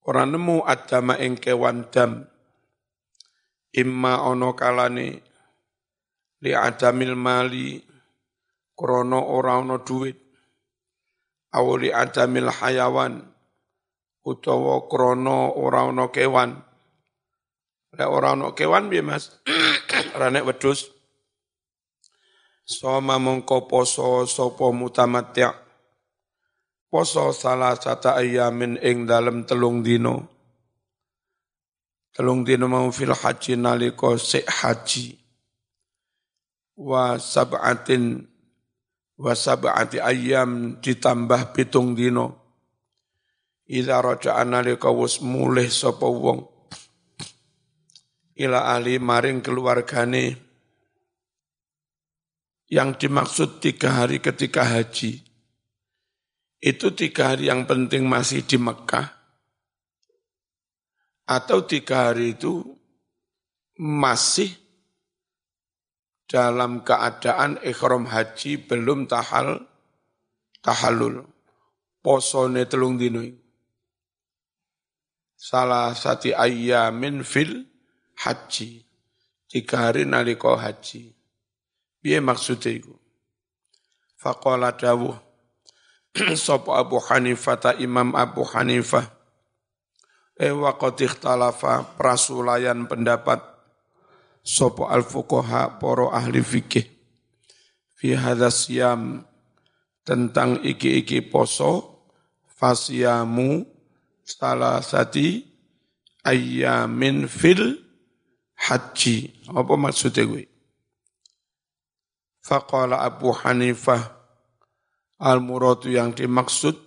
ora 0.06 0.22
nemu 0.26 0.66
adama 0.66 1.14
ing 1.22 1.38
kewan 1.38 1.86
dam. 1.94 2.26
Imma 3.76 4.24
ana 4.24 4.56
kalane 4.56 5.20
li 6.40 6.52
adamil 6.56 7.12
mali 7.12 7.76
krana 8.72 9.20
ora 9.20 9.60
ana 9.60 9.76
duit. 9.82 10.16
Awli 11.52 11.92
adamil 11.92 12.48
hayawan 12.50 13.20
utawa 14.24 14.88
krono 14.88 15.54
ora 15.60 15.86
ana 15.86 16.08
kewan. 16.08 16.56
Lek 17.96 18.08
ora 18.08 18.32
ana 18.32 18.56
kewan 18.56 18.88
piye 18.88 19.04
Mas? 19.04 19.36
Ranek 20.18 20.48
wedhus 20.48 20.95
Soma 22.66 23.14
mongko 23.22 23.70
poso 23.70 24.26
sapa 24.26 24.74
mutamatya 24.74 25.54
poso 26.90 27.30
salah 27.30 27.78
sata 27.78 28.18
ayamin 28.18 28.74
ing 28.82 29.06
dalem 29.06 29.46
telung 29.46 29.86
dino. 29.86 30.26
Telung 32.10 32.42
dino 32.42 32.66
mau 32.66 32.90
fil 32.90 33.14
haji 33.14 33.54
nalika 33.54 34.18
sik 34.18 34.50
haji. 34.50 35.14
Wa 36.74 37.20
sab'atin 37.22 38.26
wa 39.14 39.30
sab'ati 39.30 40.02
ayyam 40.02 40.82
ditambah 40.82 41.54
pitung 41.54 41.94
dino. 41.94 42.34
Ila 43.70 44.02
raja 44.02 44.42
analika 44.42 44.90
wis 44.90 45.22
mulih 45.22 45.70
sapa 45.70 46.08
wong. 46.08 46.42
Ila 48.42 48.74
ahli 48.74 48.98
maring 48.98 49.38
keluargane 49.38 50.45
yang 52.66 52.98
dimaksud 52.98 53.62
tiga 53.62 54.02
hari 54.02 54.18
ketika 54.18 54.66
haji. 54.66 55.22
Itu 56.58 56.96
tiga 56.96 57.34
hari 57.34 57.46
yang 57.52 57.68
penting 57.68 58.08
masih 58.08 58.42
di 58.42 58.58
Mekah 58.58 59.06
atau 61.26 61.62
tiga 61.66 62.10
hari 62.10 62.34
itu 62.34 62.62
masih 63.76 64.50
dalam 66.26 66.82
keadaan 66.82 67.62
ikhram 67.62 68.08
haji 68.08 68.66
belum 68.66 69.06
tahal 69.06 69.62
tahallul. 70.64 71.28
Posone 72.02 72.70
telung 72.70 72.98
dino 72.98 73.22
salah 75.34 75.90
satu 75.90 76.34
ayamin 76.34 77.22
fil 77.22 77.66
haji. 78.22 78.82
Tiga 79.46 79.90
hari 79.90 80.02
naliko 80.02 80.58
haji 80.58 81.15
biar 82.06 82.22
maksudnya 82.22 82.70
itu 82.70 82.94
faqala 84.14 84.70
dawuh 84.78 85.18
sapa 86.38 86.78
Abu 86.78 87.02
Hanifah 87.02 87.58
ta 87.58 87.70
Imam 87.74 88.14
Abu 88.14 88.46
Hanifah 88.46 89.10
eh 90.38 90.54
waqad 90.54 91.02
ikhtalafa 91.02 91.98
prasulayan 91.98 92.86
pendapat 92.86 93.42
sopo 94.46 94.86
al 94.86 95.02
fuqaha 95.02 95.82
poro 95.82 96.14
ahli 96.14 96.46
fikih 96.46 96.86
fi 97.98 98.14
hadha 98.14 98.54
siyam 98.54 99.26
tentang 100.06 100.62
iki-iki 100.62 101.26
poso 101.26 102.06
fasyamu 102.54 103.66
salah 104.22 104.78
sati 104.78 105.42
ayyamin 106.22 107.26
fil 107.26 107.82
haji. 108.54 109.42
Apa 109.50 109.74
maksudnya 109.74 110.22
gue 110.22 110.55
Faqala 112.46 113.02
Abu 113.02 113.34
Hanifah 113.34 114.06
al-muradu 115.18 115.90
yang 115.90 116.14
dimaksud 116.14 116.78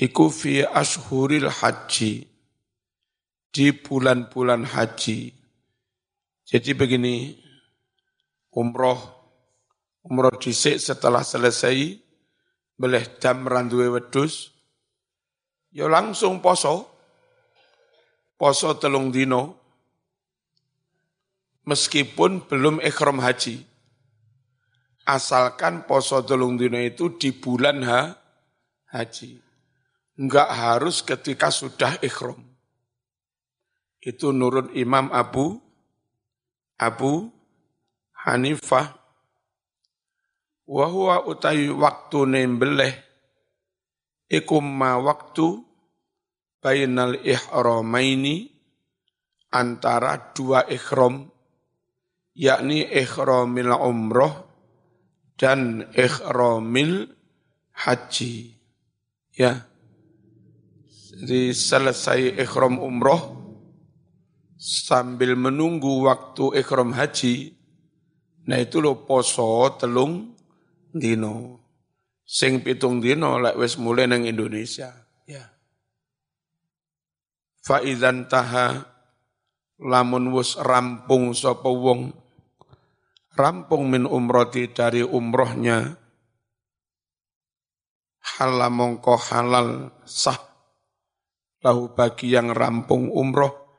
iku 0.00 0.32
fi 0.32 0.64
ashuril 0.64 1.52
haji 1.52 2.24
di 3.52 3.66
bulan-bulan 3.76 4.64
haji 4.64 5.38
jadi 6.48 6.72
begini, 6.72 7.36
umroh, 8.56 8.96
umroh 10.00 10.32
disik 10.40 10.80
setelah 10.80 11.20
selesai, 11.20 12.00
boleh 12.72 13.04
jam 13.20 13.44
randuwe 13.44 13.92
wedus, 13.92 14.56
ya 15.68 15.92
langsung 15.92 16.40
poso, 16.40 16.88
poso 18.40 18.80
telung 18.80 19.12
dino, 19.12 19.60
meskipun 21.68 22.48
belum 22.48 22.80
ikhram 22.80 23.20
haji. 23.20 23.60
Asalkan 25.08 25.88
poso 25.88 26.20
telung 26.20 26.60
dino 26.60 26.76
itu 26.76 27.16
di 27.16 27.32
bulan 27.32 27.80
ha, 27.88 28.12
haji. 28.92 29.40
Enggak 30.20 30.48
harus 30.52 31.00
ketika 31.00 31.48
sudah 31.48 31.96
ikhram. 32.04 32.44
Itu 34.04 34.36
nurut 34.36 34.76
Imam 34.76 35.08
Abu 35.08 35.56
Abu 36.78 37.32
Hanifah 38.28 38.98
wa 40.68 40.86
huwa 40.86 41.24
utawi 41.24 41.72
waktu 41.72 42.18
nembeleh 42.28 42.92
ikum 44.28 44.62
ma 44.62 45.00
waktu 45.00 45.64
bainal 46.60 47.16
ihramaini 47.24 48.52
antara 49.48 50.36
dua 50.36 50.68
ikhram 50.68 51.32
yakni 52.36 52.84
ihramil 52.84 53.72
umroh 53.72 54.47
dan 55.38 55.86
ihramil 55.94 57.14
haji 57.72 58.58
ya 59.32 59.64
jadi 61.18 61.50
selesai 61.50 62.38
ikhram 62.38 62.78
umroh 62.78 63.38
sambil 64.58 65.38
menunggu 65.38 66.06
waktu 66.06 66.62
ikhram 66.62 66.94
haji, 66.94 67.54
nah 68.46 68.58
itu 68.58 68.82
lo 68.82 69.06
poso 69.06 69.66
telung 69.78 70.34
dino. 70.90 71.62
Sing 72.28 72.60
pitung 72.60 73.00
dino 73.00 73.40
lek 73.40 73.56
wis 73.56 73.80
mulai 73.80 74.06
nang 74.06 74.26
Indonesia. 74.26 74.92
Ya. 75.24 75.42
Faizan 77.66 78.30
taha 78.30 78.84
lamun 79.80 80.30
wus 80.34 80.54
rampung 80.60 81.32
sapa 81.32 81.66
wong 81.66 82.14
rampung 83.38 83.86
min 83.86 84.02
umroti 84.02 84.74
dari 84.74 85.06
umrohnya. 85.06 85.94
Halal 88.34 88.74
mongko 88.74 89.14
halal 89.30 89.94
sah. 90.02 90.42
Lahu 91.62 91.94
bagi 91.94 92.34
yang 92.34 92.50
rampung 92.50 93.14
umroh. 93.14 93.78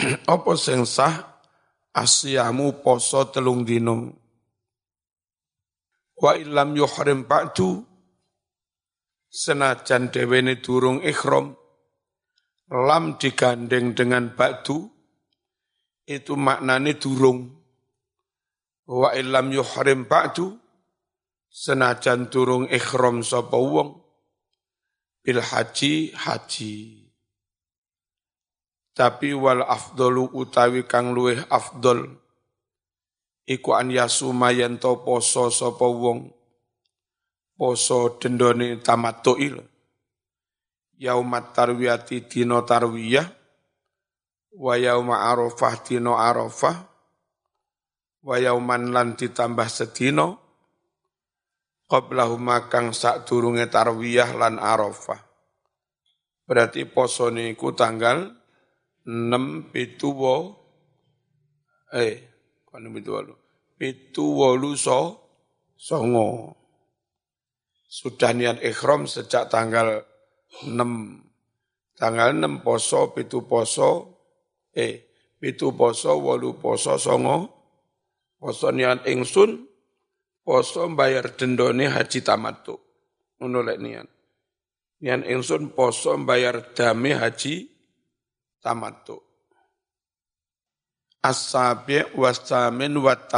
Apa 0.32 0.56
sing 0.56 0.88
sah? 0.88 1.44
Asyamu 1.92 2.80
poso 2.80 3.28
telung 3.28 3.68
dino. 3.68 4.16
Wa 6.16 6.40
ilam 6.40 6.72
yuhrim 6.72 7.28
ba'du. 7.28 7.84
Senajan 9.28 10.08
dewene 10.08 10.56
durung 10.64 11.04
ikhram 11.04 11.52
lam 12.68 13.16
digandeng 13.16 13.96
dengan 13.96 14.32
ba'du 14.36 14.88
itu 16.04 16.32
maknane 16.36 16.96
durung 17.00 17.57
wa 18.88 19.12
ilam 19.12 19.52
yuhrim 19.52 20.08
ba'du 20.08 20.56
senajan 21.52 22.32
durung 22.32 22.64
ikhram 22.72 23.20
sapa 23.20 23.60
wong 23.60 24.00
bil 25.20 25.44
haji 25.44 26.16
haji. 26.16 27.04
Tapi 28.96 29.30
wal 29.30 29.62
afdolu 29.62 30.32
utawi 30.34 30.82
kang 30.88 31.14
luweh 31.14 31.38
afdol 31.46 32.18
iku 33.46 33.78
an 33.78 33.94
yasuma 33.94 34.50
to 34.80 35.04
poso 35.04 35.52
sapa 35.52 35.86
wong 35.86 36.34
poso 37.54 38.18
dendone 38.18 38.82
tamattu'i 38.82 39.54
yaumat 40.98 41.54
tarwiyati 41.54 42.26
dina 42.26 42.66
tarwiyah 42.66 43.30
wa 44.58 44.74
yauma 44.74 45.30
arafah 45.30 45.78
dina 45.86 46.18
arafah 46.18 46.97
wa 48.22 48.36
yauman 48.38 48.90
lan 48.90 49.14
ditambah 49.14 49.68
sedina 49.70 50.34
qablahuma 51.88 52.68
kang 52.68 52.92
sadurunge 52.92 53.66
tarwiyah 53.70 54.36
lan 54.36 54.60
arafah. 54.60 55.24
Berarti 56.48 56.88
poso 56.88 57.28
niku 57.28 57.76
tanggal 57.76 58.32
enam 59.08 59.68
pitu 59.72 60.12
wo 60.12 60.36
eh 61.92 62.28
kan 62.68 62.84
pitu 62.92 63.10
walu 63.16 63.34
pitu 63.76 64.24
wolu 64.36 64.76
so 64.76 65.00
songo. 65.76 66.56
Sudah 67.88 68.36
niat 68.36 68.60
ikhram 68.60 69.08
sejak 69.08 69.48
tanggal 69.48 70.04
6 70.60 70.76
tanggal 71.96 72.36
6 72.36 72.60
poso 72.60 73.16
pitu 73.16 73.48
poso 73.48 74.20
eh 74.76 75.08
pitu 75.40 75.72
poso 75.72 76.20
wolu 76.20 76.60
poso 76.60 77.00
songo 77.00 77.57
poso 78.38 78.70
niat 78.70 79.04
ingsun 79.10 79.66
poso 80.46 80.86
bayar 80.94 81.34
dendone 81.34 81.90
haji 81.90 82.22
tamatu 82.22 82.78
ngono 83.38 83.58
lek 83.66 83.78
niat. 83.78 84.08
Niat 85.02 85.26
ingsun 85.30 85.74
poso 85.74 86.14
bayar 86.22 86.74
dame 86.74 87.14
haji 87.14 87.70
tamattu. 88.62 89.18
As-sabi' 91.18 92.14
was-samin 92.14 92.94
wat 93.02 93.30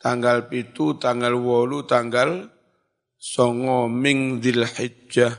tanggal 0.00 0.48
pitu, 0.48 0.96
tanggal 0.96 1.36
wolu, 1.36 1.84
tanggal 1.84 2.48
songo 3.18 3.90
ming 3.90 4.38
dil 4.38 4.64
hijjah 4.64 5.34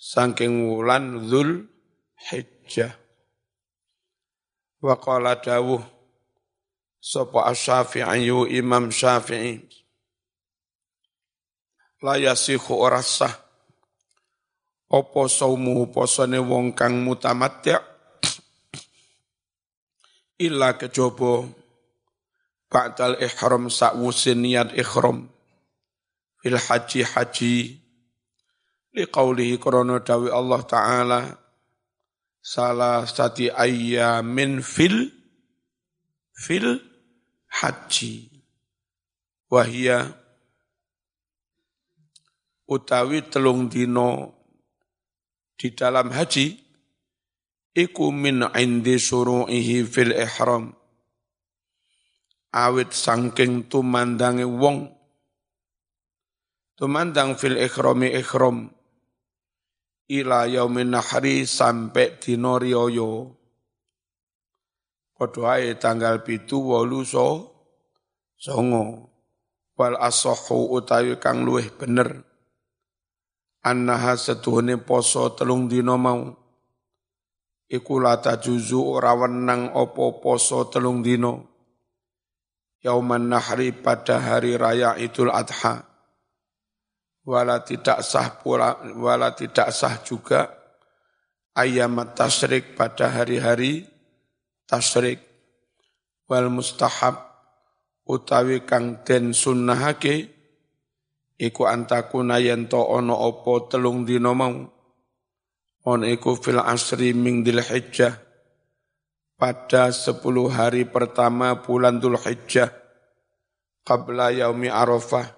saking 0.00 0.72
wulan 0.72 1.28
dzul 1.28 1.68
hijjah 2.32 2.96
wa 4.80 4.96
qala 4.96 5.36
dawuh 5.36 5.93
sapa 7.04 7.52
asy-syafi'i 7.52 8.32
imam 8.56 8.88
syafi'i 8.88 9.60
la 12.04 12.20
yasihu 12.20 12.76
ora 12.76 13.00
sah. 13.00 13.32
Apa 14.92 15.26
saumu 15.26 15.88
posone 15.88 16.38
wong 16.38 16.76
kang 16.76 17.00
mutamatya 17.02 17.80
illa 20.38 20.76
kejaba 20.76 21.48
ba'dal 22.68 23.16
ihram 23.18 23.72
sakwuse 23.72 24.36
niat 24.36 24.76
ihram. 24.76 25.32
Fil 26.44 26.60
haji 26.60 27.00
haji. 27.02 27.56
Liqaulihi 28.94 29.58
korona 29.58 29.98
dawi 29.98 30.30
Allah 30.30 30.60
Ta'ala. 30.62 31.20
Salah 32.44 33.08
sati 33.08 33.48
ayyamin 33.48 34.60
fil 34.60 35.08
fil 36.36 36.93
haji. 37.60 38.30
Wahia 39.52 40.10
utawi 42.66 43.22
telung 43.30 43.70
dino 43.70 44.34
di 45.54 45.70
dalam 45.70 46.10
haji 46.10 46.58
iku 47.76 48.10
min 48.10 48.42
indi 48.58 48.98
suru'ihi 48.98 49.86
fil 49.86 50.10
ihram. 50.10 50.74
Awit 52.54 52.94
sangking 52.94 53.66
tumandangi 53.66 54.46
wong. 54.46 54.90
Tumandang 56.74 57.38
fil 57.38 57.54
ikhrami 57.54 58.18
ikhram 58.18 58.66
ila 60.10 60.50
yaumin 60.50 60.90
nahri 60.90 61.46
sampai 61.46 62.18
dino 62.18 62.58
riyoyo 62.58 63.43
padha 65.32 65.56
tanggal 65.80 66.20
pitu 66.20 66.60
wolu 66.60 67.00
so 67.00 67.48
songo. 68.36 69.08
Wal 69.74 69.96
asohu 69.98 70.76
utawi 70.76 71.16
kang 71.16 71.42
luweh 71.42 71.72
bener. 71.72 72.22
Annaha 73.64 74.14
setuhune 74.14 74.76
poso 74.78 75.32
telung 75.32 75.66
dino 75.66 75.96
mau. 75.96 76.22
Iku 77.64 77.96
lata 77.96 78.36
juzu 78.36 78.78
ora 78.84 79.16
wenang 79.16 79.72
opo 79.72 80.20
poso 80.20 80.68
telung 80.68 81.00
dino 81.00 81.54
yauman 82.84 83.32
nahri 83.32 83.72
pada 83.72 84.20
hari 84.20 84.60
raya 84.60 84.94
Idul 85.00 85.32
Adha. 85.32 85.88
Wala 87.24 87.64
tidak 87.64 88.04
sah 88.04 88.36
pula, 88.36 88.84
wala 89.00 89.32
tidak 89.32 89.72
sah 89.72 90.04
juga. 90.04 90.60
Ayam 91.56 91.96
tasrik 92.12 92.76
pada 92.76 93.08
hari-hari 93.08 93.88
tasrik. 94.66 95.20
Wal 96.24 96.48
mustahab 96.48 97.20
utawi 98.04 98.64
kang 98.64 99.04
den 99.04 99.32
sunnahake 99.32 100.28
iku 101.40 101.68
antakuna 101.68 102.36
yento 102.40 102.80
ono 102.80 103.16
opo 103.16 103.68
telung 103.68 104.04
dino 104.04 104.32
mau 104.36 104.54
on 105.84 106.00
iku 106.04 106.36
fil 106.36 106.60
asri 106.60 107.12
ming 107.12 107.44
dil 107.44 107.60
pada 109.34 109.90
sepuluh 109.90 110.48
hari 110.48 110.88
pertama 110.88 111.60
bulan 111.60 112.00
Dhul 112.00 112.16
qabla 113.84 114.32
yaumi 114.32 114.72
Arafah 114.72 115.28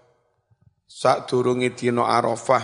saat 0.86 1.26
turungi 1.26 1.74
dino 1.74 2.06
Arafah 2.06 2.62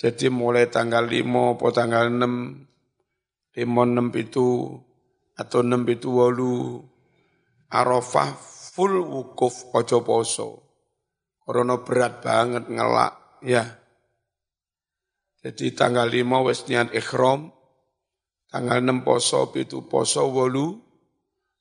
jadi 0.00 0.32
mulai 0.32 0.72
tanggal 0.72 1.04
lima 1.04 1.52
atau 1.52 1.68
tanggal 1.68 2.08
enam 2.08 2.64
lima 3.52 3.82
enam 3.84 4.08
itu 4.16 4.80
atau 5.42 5.66
enam 5.66 5.82
itu 5.90 6.08
walu 6.14 6.78
Arafah 7.66 8.38
full 8.72 9.02
wukuf 9.02 9.74
ojo 9.74 9.98
poso 10.06 10.48
karena 11.42 11.82
berat 11.82 12.22
banget 12.22 12.70
ngelak 12.70 13.42
ya 13.42 13.66
jadi 15.42 15.74
tanggal 15.74 16.06
lima 16.06 16.38
wes 16.46 16.62
niat 16.70 16.94
ikhram 16.94 17.50
Tanggal 18.52 18.84
6 18.84 19.00
poso, 19.00 19.48
itu 19.56 19.88
poso, 19.88 20.28
wolu 20.28 20.76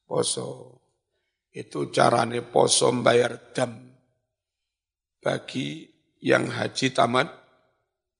poso. 0.03 0.75
Itu 1.47 1.87
carane 1.87 2.43
poso 2.43 2.91
membayar 2.91 3.55
dam. 3.55 3.95
Bagi 5.23 5.87
yang 6.19 6.51
haji 6.51 6.91
tamat, 6.91 7.31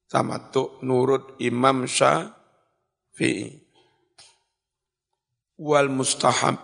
tamatuk 0.08 0.80
nurut 0.88 1.36
Imam 1.43 1.84
Syafi'i. 1.84 3.60
Wal 5.62 5.93
mustahab. 5.93 6.58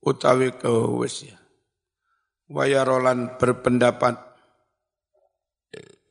Utawi 0.00 0.56
kewes 0.56 1.28
ya. 1.28 1.36
Wayarolan 2.48 3.36
berpendapat. 3.36 4.16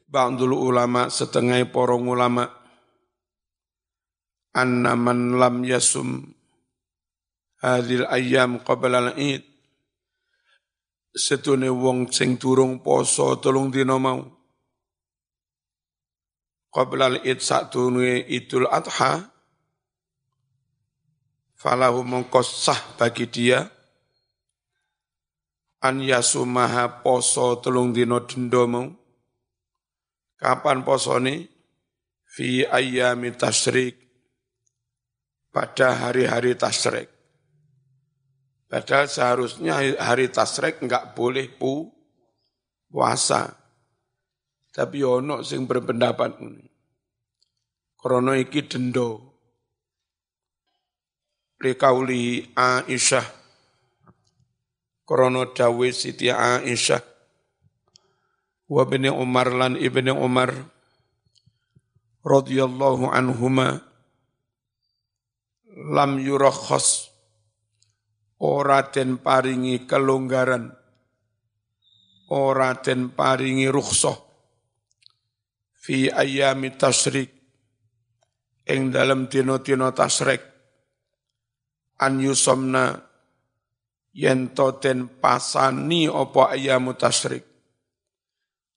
Ba'dul 0.06 0.54
ulama 0.54 1.10
setengah 1.10 1.58
porong 1.74 2.06
ulama. 2.06 2.46
Anna 4.54 4.94
man 4.94 5.42
lam 5.42 5.66
yasum 5.66 6.24
hadil 7.60 8.08
ayam 8.08 8.62
qabla 8.64 9.12
al-id 9.12 9.44
setune 11.12 11.68
wong 11.68 12.12
sing 12.12 12.40
durung 12.40 12.80
poso 12.80 13.36
tolong 13.42 13.74
dina 13.74 14.00
mau. 14.00 14.24
Qabla 16.72 17.12
al-id 17.16 17.40
satune 17.44 18.24
idul 18.28 18.70
adha 18.72 19.35
falahu 21.66 22.06
mongkosah 22.06 22.94
bagi 22.94 23.26
dia 23.26 23.66
an 25.82 25.98
yasumaha 25.98 27.02
poso 27.02 27.58
telung 27.58 27.90
dino 27.90 28.22
dendo 28.22 28.70
mau 28.70 28.86
kapan 30.38 30.86
posone 30.86 31.50
fi 32.30 32.70
ayami 32.70 33.34
tasrik 33.34 33.98
pada 35.50 36.06
hari-hari 36.06 36.54
tasrek. 36.54 37.10
Padahal 38.70 39.08
seharusnya 39.08 39.80
hari 39.98 40.30
tasrek 40.30 40.84
enggak 40.86 41.16
boleh 41.16 41.50
pu 41.50 41.90
puasa. 42.92 43.56
Tapi 44.76 45.00
ono 45.00 45.40
sing 45.42 45.64
berpendapat 45.64 46.44
ini. 46.44 46.68
Krono 47.96 48.36
iki 48.36 48.68
dendo. 48.68 49.35
Likauli 51.62 52.52
Aisyah. 52.56 53.26
Krono 55.06 55.54
dawe 55.54 55.88
Siti 55.94 56.32
Aisyah. 56.32 57.04
Wa 58.72 58.84
bini 58.90 59.14
Umar 59.14 59.54
lan 59.54 59.78
ibni 59.78 60.10
Umar. 60.10 60.76
radhiyallahu 62.26 63.14
anhumah 63.14 63.86
lam 65.94 66.18
yurakhas 66.18 67.14
ora 68.42 68.82
den 68.90 69.22
paringi 69.22 69.86
kelonggaran 69.86 70.74
ora 72.34 72.74
den 72.82 73.14
paringi 73.14 73.70
rukhsah 73.70 74.18
fi 75.78 76.10
ayami 76.10 76.74
tasrik 76.74 77.30
ing 78.66 78.90
dalam 78.90 79.30
dino-dino 79.30 79.94
tasrik 79.94 80.42
an 82.00 82.20
yusomna 82.20 83.00
yen 84.16 84.52
den 84.82 85.00
pasani 85.22 86.08
opo 86.08 86.48
ayamu 86.48 86.96
tasrik 86.96 87.56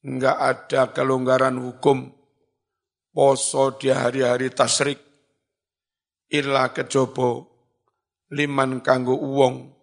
enggak 0.09 0.37
ada 0.39 0.83
kelonggaran 0.95 1.59
hukum. 1.59 2.15
Poso 3.09 3.75
di 3.75 3.91
hari-hari 3.91 4.55
tasrik 4.55 5.01
illa 6.31 6.71
kejaba 6.71 7.43
liman 8.31 8.79
kanggo 8.79 9.19
wong 9.19 9.75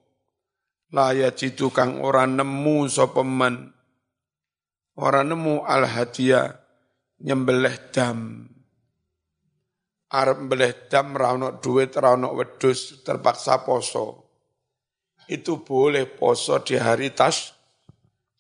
laya 0.95 1.36
jitu 1.36 1.67
kang 1.67 2.00
ora 2.00 2.24
nemu 2.24 2.88
sapa 2.88 3.28
man. 3.28 3.76
Ora 4.95 5.28
nemu 5.28 5.67
al 5.67 5.84
hadiah 5.84 6.48
nyembelih 7.19 7.76
dam 7.91 8.48
arep 10.15 10.47
mbelih 10.47 10.88
dam 10.88 11.12
ra 11.12 11.36
ono 11.36 11.60
duit 11.60 11.91
ra 11.99 12.15
ono 12.15 12.32
wedhus 12.32 13.04
terpaksa 13.04 13.67
poso. 13.67 14.23
Itu 15.28 15.65
boleh 15.65 16.08
poso 16.08 16.62
di 16.63 16.80
hari 16.80 17.12
tas 17.12 17.51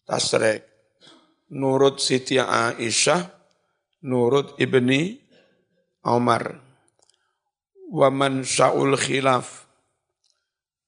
tasrek. 0.07 0.61
Nurut 1.51 1.99
Siti 2.01 2.39
Aisyah 2.41 3.21
nurut 4.05 4.57
Ibni 4.57 5.17
Umar 6.05 6.61
waman 7.89 8.45
sa'ul 8.45 8.97
khilaf 8.97 9.65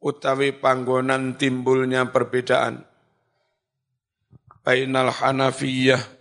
utawi 0.01 0.53
panggonan 0.53 1.37
timbulnya 1.37 2.09
perbedaan. 2.09 2.85
Bainal 4.61 5.13
Hanafiyah 5.15 6.16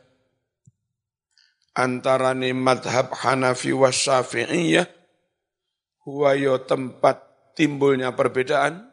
antarane 1.77 2.57
madhab 2.57 3.13
Hanafi 3.13 3.77
wa 3.77 3.93
Syafi'iyah 3.93 4.89
huwa 6.09 6.33
yo 6.33 6.57
tempat 6.65 7.21
timbulnya 7.53 8.17
perbedaan 8.17 8.89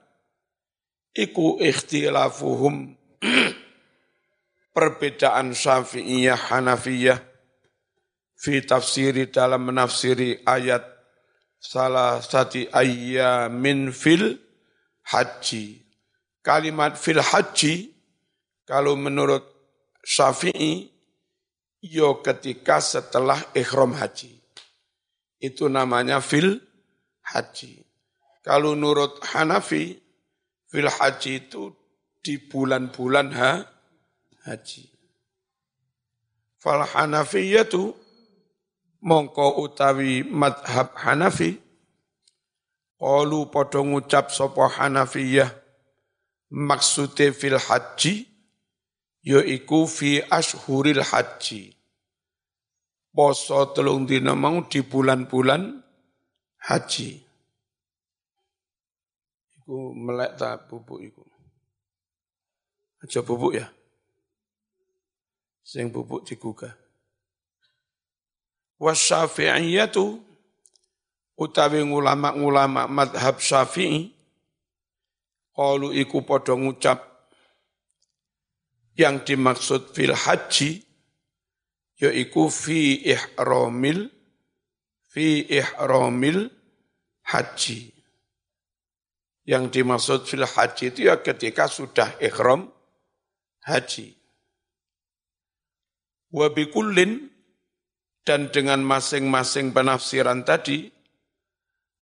iku 1.16 1.64
ikhtilafuhum 1.64 3.00
perbedaan 4.76 5.56
Syafi'iyah 5.56 6.52
Hanafiyah 6.52 7.24
fi 8.36 8.60
tafsiri 8.60 9.32
dalam 9.32 9.64
menafsiri 9.72 10.44
ayat 10.44 10.84
salah 11.64 12.20
satu 12.20 12.68
ayyamin 12.76 13.96
fil 13.96 14.36
haji. 15.08 15.80
Kalimat 16.44 17.00
fil 17.00 17.24
haji 17.24 17.96
kalau 18.68 19.00
menurut 19.00 19.48
Syafi'i 20.04 20.93
yo 21.84 22.24
ketika 22.24 22.80
setelah 22.80 23.44
ikhram 23.52 23.92
haji. 23.92 24.40
Itu 25.44 25.68
namanya 25.68 26.24
fil 26.24 26.64
haji. 27.28 27.84
Kalau 28.40 28.76
menurut 28.80 29.20
Hanafi, 29.36 30.00
fil 30.72 30.88
haji 30.88 31.44
itu 31.44 31.76
di 32.24 32.40
bulan-bulan 32.40 33.28
ha, 33.36 33.68
haji. 34.48 34.88
Fal 36.64 36.88
Hanafiyatu 36.88 37.92
mongko 39.04 39.60
utawi 39.68 40.24
madhab 40.24 40.96
Hanafi 40.96 41.60
qalu 42.96 43.52
padha 43.52 43.84
ngucap 43.84 44.32
sapa 44.32 44.72
Hanafiyah 44.72 45.52
maksude 46.48 47.36
fil 47.36 47.60
haji 47.60 48.33
yaiku 49.24 49.88
fi 49.88 50.20
ashuril 50.28 51.02
haji. 51.02 51.72
Poso 53.14 53.72
telung 53.72 54.10
dina 54.10 54.34
mau 54.36 54.66
di 54.66 54.82
bulan-bulan 54.82 55.80
haji. 56.66 57.10
Iku 59.62 59.94
melek 59.94 60.36
tak 60.36 60.68
bubuk 60.68 61.00
iku? 61.00 61.24
Aja 63.06 63.22
bubuk 63.22 63.54
ya? 63.54 63.70
Sing 65.64 65.94
bubuk 65.94 66.26
digugah. 66.26 66.74
Wasyafi'iyatu 68.82 70.20
utawi 71.38 71.86
ulama-ulama 71.86 72.90
madhab 72.90 73.40
syafi'i 73.40 74.12
qalu 75.54 75.94
iku 76.02 76.26
padha 76.26 76.58
ngucap 76.58 77.13
yang 78.94 79.26
dimaksud 79.26 79.94
fil 79.94 80.14
haji 80.14 80.82
yaiku 81.98 82.50
fi 82.50 83.02
ihramil 83.02 84.10
fi 85.10 85.46
ihramil 85.50 86.50
haji. 87.26 87.94
Yang 89.44 89.64
dimaksud 89.76 90.20
fil 90.24 90.48
haji 90.48 90.96
itu 90.96 91.12
ya 91.12 91.20
ketika 91.20 91.68
sudah 91.68 92.16
ihram 92.24 92.72
haji. 93.68 94.16
Wabikullin 96.34 97.30
dan 98.24 98.50
dengan 98.50 98.82
masing-masing 98.82 99.76
penafsiran 99.76 100.48
tadi, 100.48 100.90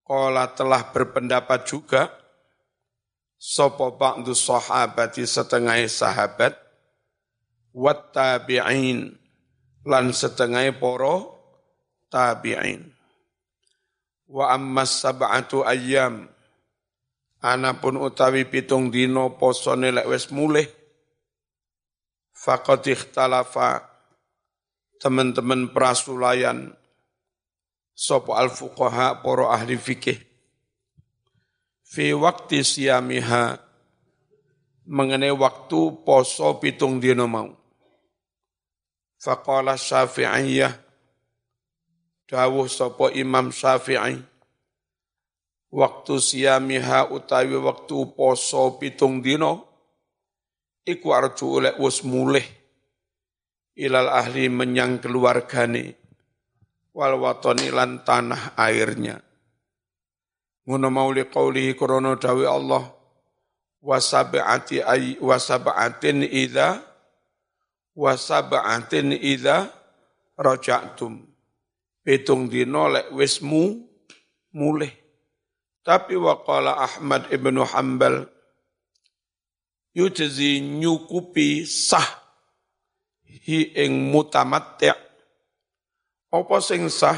Kola 0.06 0.54
telah 0.54 0.94
berpendapat 0.94 1.66
juga, 1.66 2.14
Sopo 3.42 3.98
ba'du 3.98 4.38
sahabati 4.38 5.26
setengah 5.26 5.82
sahabat, 5.90 6.54
Wat 7.72 8.12
tabi'in, 8.12 9.16
lan 9.88 10.06
setengah 10.12 10.76
poro 10.76 11.40
tabi'in. 12.12 12.84
Wa 14.28 14.56
ammas 14.56 15.04
sab'atu 15.04 15.64
ayyam, 15.64 16.28
Anapun 17.42 17.98
utawi 17.98 18.46
pitung 18.46 18.94
dino 18.94 19.34
posone 19.34 19.90
lek 19.90 20.06
wis 20.06 20.30
mulih, 20.30 20.70
Fakot 22.42 22.86
ikhtalafa. 22.90 23.86
Teman-teman 24.98 25.70
prasulayan. 25.74 26.74
Sopo 27.94 28.34
al 28.34 28.50
fuqaha 28.50 29.22
poro 29.22 29.50
ahli 29.54 29.78
fikih. 29.78 30.18
Fi 31.86 32.18
waktu 32.18 32.66
siamiha 32.66 33.62
mengenai 34.90 35.30
waktu 35.34 36.02
poso 36.02 36.58
pitung 36.58 36.98
dino 36.98 37.30
mau 37.30 37.61
faqala 39.22 39.78
syafi'iyah 39.78 40.74
dawuh 42.26 42.66
sopo 42.66 43.14
imam 43.14 43.54
syafi'i 43.54 44.18
waktu 45.70 46.14
siamiha 46.18 47.14
utawi 47.14 47.54
waktu 47.62 48.18
poso 48.18 48.82
pitung 48.82 49.22
dino 49.22 49.70
iku 50.82 51.14
arju 51.14 51.46
oleh 51.62 51.74
wis 51.78 52.02
mulih 52.02 52.44
ilal 53.78 54.10
ahli 54.10 54.50
menyang 54.50 54.98
keluargane 54.98 55.96
wal 56.92 57.16
watoni 57.22 57.72
lan 57.72 58.04
tanah 58.04 58.58
airnya. 58.60 59.22
Ngono 60.68 60.88
mauli 60.94 61.26
qaulihi 61.26 61.74
krana 61.74 62.20
dawi 62.20 62.46
Allah 62.46 62.84
wasab'ati 63.82 64.84
ay 64.84 65.18
wasab'atin 65.18 66.28
idza 67.92 68.00
wasab'atin 68.00 69.12
idza 69.12 69.68
raja'tum. 70.38 71.28
Pitung 72.02 72.50
dino 72.50 72.90
lek 72.90 73.14
wis 73.14 73.42
mu 73.46 73.78
mulih. 74.58 74.90
Tapi 75.82 76.18
waqala 76.18 76.78
Ahmad 76.78 77.30
ibnu 77.30 77.62
Hambal 77.66 78.26
yujzi 79.94 80.62
nyukupi 80.62 81.66
sah 81.66 82.06
hi 83.26 83.74
ing 83.76 84.10
mutamatti' 84.14 84.94
apa 86.32 86.56
sing 86.62 86.88
sah? 86.88 87.18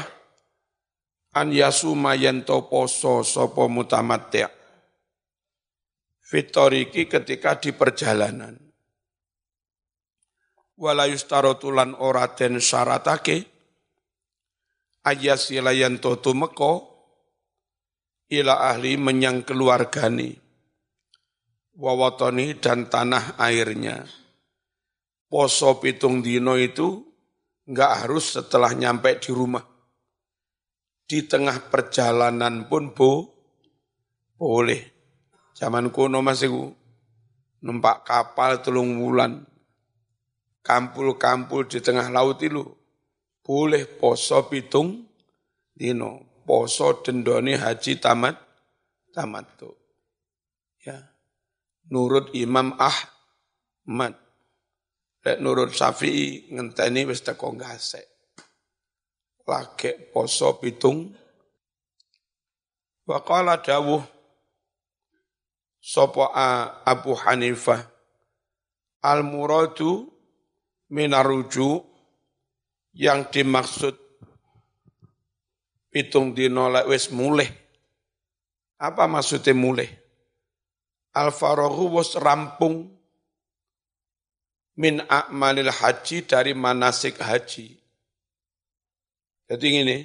An 1.34 1.50
yasuma 1.50 2.14
to 2.46 2.70
poso 2.70 3.26
sapa 3.26 3.66
mutamatti' 3.66 4.46
fitoriki 6.24 7.10
ketika 7.10 7.58
di 7.58 7.74
perjalanan 7.74 8.63
wala 10.78 11.06
yustarotulan 11.06 11.94
ora 11.98 12.30
den 12.34 12.58
syaratake 12.58 13.46
ayasila 15.06 15.70
yanto 15.70 16.18
tumeko 16.18 16.72
ila 18.30 18.74
ahli 18.74 18.98
menyang 18.98 19.46
keluargani 19.46 20.34
wawatoni 21.78 22.58
dan 22.58 22.86
tanah 22.90 23.38
airnya 23.38 24.02
poso 25.34 25.82
pitung 25.82 26.22
dino 26.22 26.54
itu 26.54 27.14
nggak 27.64 27.92
harus 28.04 28.38
setelah 28.38 28.70
nyampe 28.76 29.18
di 29.20 29.30
rumah. 29.32 29.64
Di 31.04 31.24
tengah 31.24 31.68
perjalanan 31.68 32.68
pun 32.68 32.92
bo, 32.92 33.12
boleh. 34.36 34.80
Zaman 35.54 35.92
kuno 35.92 36.24
masih 36.24 36.50
numpak 37.60 38.06
kapal 38.08 38.64
telung 38.64 38.96
bulan. 38.96 39.44
Kampul-kampul 40.64 41.68
di 41.68 41.84
tengah 41.84 42.08
laut 42.08 42.40
itu 42.40 42.64
boleh 43.44 43.84
poso 43.84 44.48
pitung 44.48 45.04
dino. 45.76 46.40
Poso 46.44 47.04
dendoni 47.04 47.56
haji 47.56 48.00
tamat 48.00 48.36
tamat 49.12 49.46
tuh. 49.60 49.76
Ya. 50.80 51.00
Nurut 51.92 52.32
Imam 52.32 52.72
Ahmad 52.80 54.24
Lek 55.24 55.40
nurut 55.40 55.72
Syafi'i 55.72 56.52
ngenteni 56.52 57.08
wis 57.08 57.24
teko 57.24 57.56
gasek. 57.56 58.04
Lagi 59.48 60.12
poso 60.12 60.60
pitung. 60.60 61.08
Wa 63.08 63.24
qala 63.24 63.56
dawuh 63.60 64.04
sapa 65.80 66.32
Abu 66.84 67.16
Hanifah 67.16 67.80
al 69.04 69.24
muradu 69.24 70.08
minaruju 70.94 71.82
yang 72.94 73.26
dimaksud 73.26 73.98
pitung 75.90 76.30
dino 76.30 76.70
lek 76.70 76.86
wis 76.86 77.10
mulih. 77.10 77.50
Apa 78.78 79.10
maksudnya 79.10 79.50
mulih? 79.54 79.90
Al 81.14 81.34
faraghu 81.34 81.90
rampung 82.22 82.90
min 84.78 85.02
a'malil 85.06 85.70
haji 85.70 86.26
dari 86.26 86.54
manasik 86.54 87.22
haji. 87.22 87.78
Jadi 89.46 89.68
ini, 89.70 89.98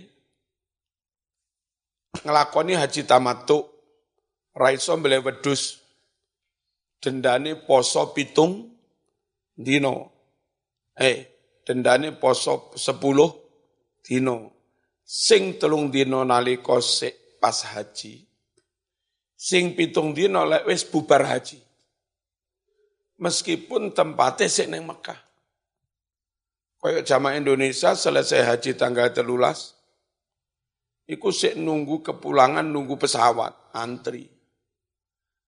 ngelakoni 2.22 2.78
haji 2.78 3.02
tamatu, 3.10 3.66
raiso 4.54 4.94
beli 5.02 5.18
wedus, 5.18 5.82
dendani 7.02 7.58
poso 7.58 8.14
pitung, 8.14 8.70
dino, 9.58 10.19
Eh, 11.00 11.18
dendane 11.64 12.12
poso 12.12 12.76
sepuluh 12.76 13.32
dino. 14.04 14.60
Sing 15.08 15.56
telung 15.56 15.88
dino 15.88 16.28
nalika 16.28 16.84
sik 16.84 17.40
pas 17.40 17.56
haji. 17.72 18.28
Sing 19.40 19.80
pitung 19.80 20.12
dino 20.12 20.44
lek 20.44 20.68
wis 20.68 20.84
bubar 20.84 21.24
haji. 21.24 21.56
Meskipun 23.24 23.96
tempatnya 23.96 24.52
sik 24.52 24.68
neng 24.68 24.84
Mekah. 24.84 25.16
Kayak 26.80 27.08
jamaah 27.08 27.36
Indonesia 27.40 27.96
selesai 27.96 28.44
haji 28.44 28.72
tanggal 28.76 29.12
telulas, 29.12 29.76
iku 31.08 31.28
sik 31.28 31.60
nunggu 31.60 32.00
kepulangan, 32.00 32.64
nunggu 32.64 32.96
pesawat, 32.96 33.76
antri. 33.76 34.28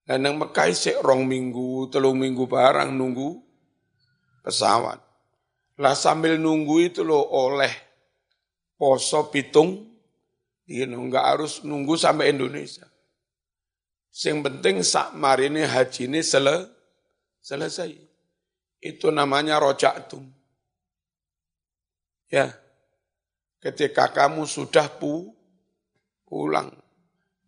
Dan 0.04 0.28
yang 0.28 0.36
Mekah 0.40 0.72
sik 0.76 1.00
rong 1.00 1.28
minggu, 1.28 1.88
telung 1.88 2.20
minggu 2.20 2.48
barang 2.48 2.92
nunggu 2.92 3.40
pesawat. 4.44 5.11
Lah 5.82 5.98
sambil 5.98 6.38
nunggu 6.38 6.94
itu 6.94 7.02
lo 7.02 7.26
oleh 7.26 7.74
poso 8.78 9.34
pitung, 9.34 9.82
you 10.70 10.86
know, 10.86 11.02
nggak 11.10 11.26
harus 11.26 11.66
nunggu 11.66 11.98
sampai 11.98 12.30
Indonesia. 12.30 12.86
Yang 14.14 14.40
penting 14.46 14.76
sak 14.86 15.18
marini 15.18 15.66
haji 15.66 16.06
ini 16.06 16.22
sele, 16.22 16.70
selesai. 17.42 17.98
Itu 18.78 19.10
namanya 19.10 19.58
rojaktum. 19.58 20.30
Ya, 22.30 22.54
ketika 23.58 24.14
kamu 24.14 24.46
sudah 24.46 24.86
pu, 25.02 25.34
pulang, 26.30 26.70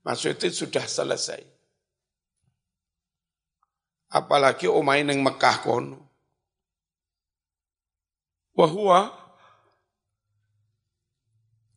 maksudnya 0.02 0.50
sudah 0.50 0.84
selesai 0.84 1.54
apalagi 4.14 4.70
omai 4.70 5.02
neng 5.02 5.26
Mekah 5.26 5.58
kono. 5.66 6.13
Wahua 8.54 9.10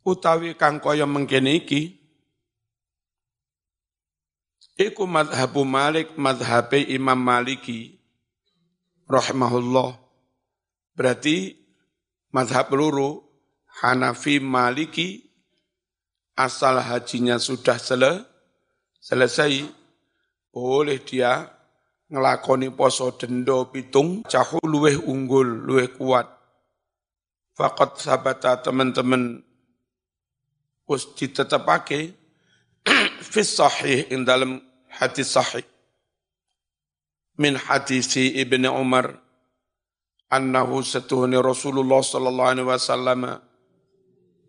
utawi 0.04 0.52
kang 0.54 0.76
kaya 0.78 1.08
mengkene 1.08 1.64
iki. 1.64 1.96
Iku 4.76 5.08
madhabu 5.08 5.64
Malik 5.64 6.20
madhabe 6.20 6.84
Imam 6.84 7.16
Maliki 7.16 7.96
rahimahullah. 9.08 9.96
Berarti 10.92 11.56
madhab 12.28 12.68
luru 12.76 13.24
Hanafi 13.80 14.36
Maliki 14.36 15.24
asal 16.36 16.76
hajinya 16.84 17.40
sudah 17.40 17.80
sele, 17.80 18.20
selesai 19.00 19.64
boleh 20.52 21.00
dia 21.00 21.48
ngelakoni 22.12 22.68
poso 22.68 23.16
dendo 23.16 23.72
pitung 23.72 24.28
cahu 24.28 24.60
luweh 24.60 25.00
unggul 25.00 25.64
luweh 25.64 25.88
kuat 25.96 26.35
fakat 27.56 27.96
sabata 28.04 28.60
teman-teman 28.60 29.40
us 30.86 31.08
ditetapake 31.16 32.12
fis 33.32 33.56
sahih 33.56 34.06
in 34.12 34.22
dalam 34.22 34.62
hadis 34.92 35.34
sahih. 35.34 35.64
Min 37.40 37.56
hadisi 37.56 38.36
Ibnu 38.38 38.70
Umar 38.70 39.18
annahu 40.30 40.84
satuhuni 40.84 41.36
Rasulullah 41.40 42.00
sallallahu 42.00 42.52
alaihi 42.52 42.68
wasallam 42.68 43.20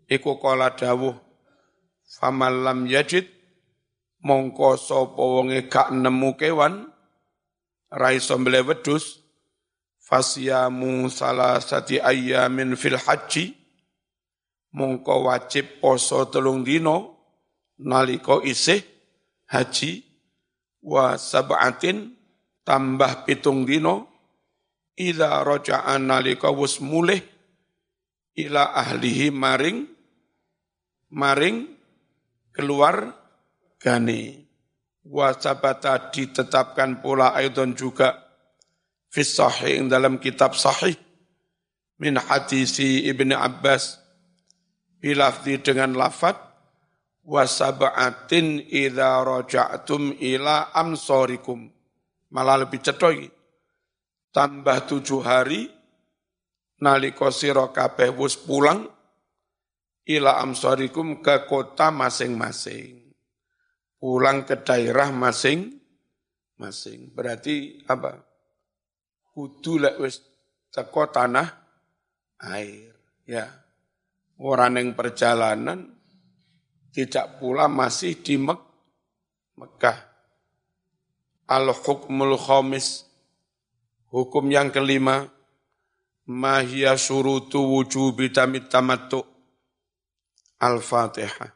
iku 0.08 0.40
kala 0.40 0.72
dawuh 0.72 1.16
faman 2.08 2.64
lam 2.64 2.78
yajid 2.88 3.28
mongko 4.24 4.80
sapa 4.80 5.20
wonge 5.20 5.68
gak 5.68 5.92
nemu 5.92 6.34
kewan 6.40 6.88
raiso 7.92 8.40
mbele 8.40 8.64
wedus 8.64 9.20
fasyamu 10.08 11.12
salasati 11.12 12.00
ayyamin 12.00 12.72
fil 12.80 12.96
haji. 12.96 13.52
Mongko 14.72 15.28
wajib 15.28 15.80
poso 15.80 16.28
telung 16.32 16.64
dino 16.64 17.20
naliko 17.84 18.40
isih 18.40 18.80
haji. 19.52 20.04
Wa 20.80 21.20
sab'atin 21.20 22.16
tambah 22.64 23.28
pitung 23.28 23.68
dino. 23.68 24.08
Ila 24.98 25.46
roja'an 25.46 26.10
naliko 26.10 26.50
wus 26.56 26.82
mulih 26.82 27.22
ila 28.38 28.74
ahlihi 28.74 29.30
maring 29.30 29.86
maring 31.10 31.66
keluar 32.50 33.14
gani 33.78 34.46
wasabata 35.02 36.10
ditetapkan 36.14 37.02
pula 37.02 37.34
aidon 37.34 37.74
juga 37.74 38.27
fis 39.08 39.36
sahih 39.36 39.84
dalam 39.88 40.20
kitab 40.20 40.54
sahih 40.54 40.96
min 41.98 42.16
hadisi 42.16 43.08
Ibnu 43.08 43.34
Abbas 43.34 43.98
bilafdi 45.02 45.60
dengan 45.60 45.96
lafat 45.98 46.36
wasaba'atin 47.26 48.64
idza 48.68 49.24
raja'tum 49.24 50.16
ila 50.16 50.72
amsorikum 50.72 51.68
malah 52.32 52.64
lebih 52.64 52.80
cetoy 52.80 53.28
tambah 54.32 54.88
tujuh 54.88 55.20
hari 55.24 55.68
nalika 56.80 57.28
sira 57.34 57.68
kabeh 57.74 58.14
wis 58.16 58.38
pulang 58.38 58.86
ila 60.08 60.40
amsorikum 60.40 61.20
ke 61.20 61.44
kota 61.44 61.92
masing-masing 61.92 63.08
pulang 63.98 64.46
ke 64.46 64.62
daerah 64.62 65.10
masing-masing. 65.10 67.10
Berarti 67.12 67.82
apa? 67.90 68.22
Kudu 69.38 69.78
lek 69.78 70.02
wis 70.02 70.18
teko 70.74 71.14
tanah 71.14 71.46
air, 72.42 72.90
ya. 73.22 73.46
Orang 74.34 74.82
yang 74.82 74.98
perjalanan 74.98 75.94
tidak 76.90 77.38
pula 77.38 77.70
masih 77.70 78.18
di 78.18 78.34
Mek 78.34 78.58
Mekah. 79.54 79.94
Al-hukmul 81.46 82.34
khamis, 82.34 83.06
hukum 84.10 84.50
yang 84.50 84.74
kelima, 84.74 85.30
mahia 86.26 86.98
surutu 86.98 87.62
wujubi 87.62 88.34
tamit 88.34 88.66
tamattu. 88.66 89.22
Al-Fatihah. 90.58 91.54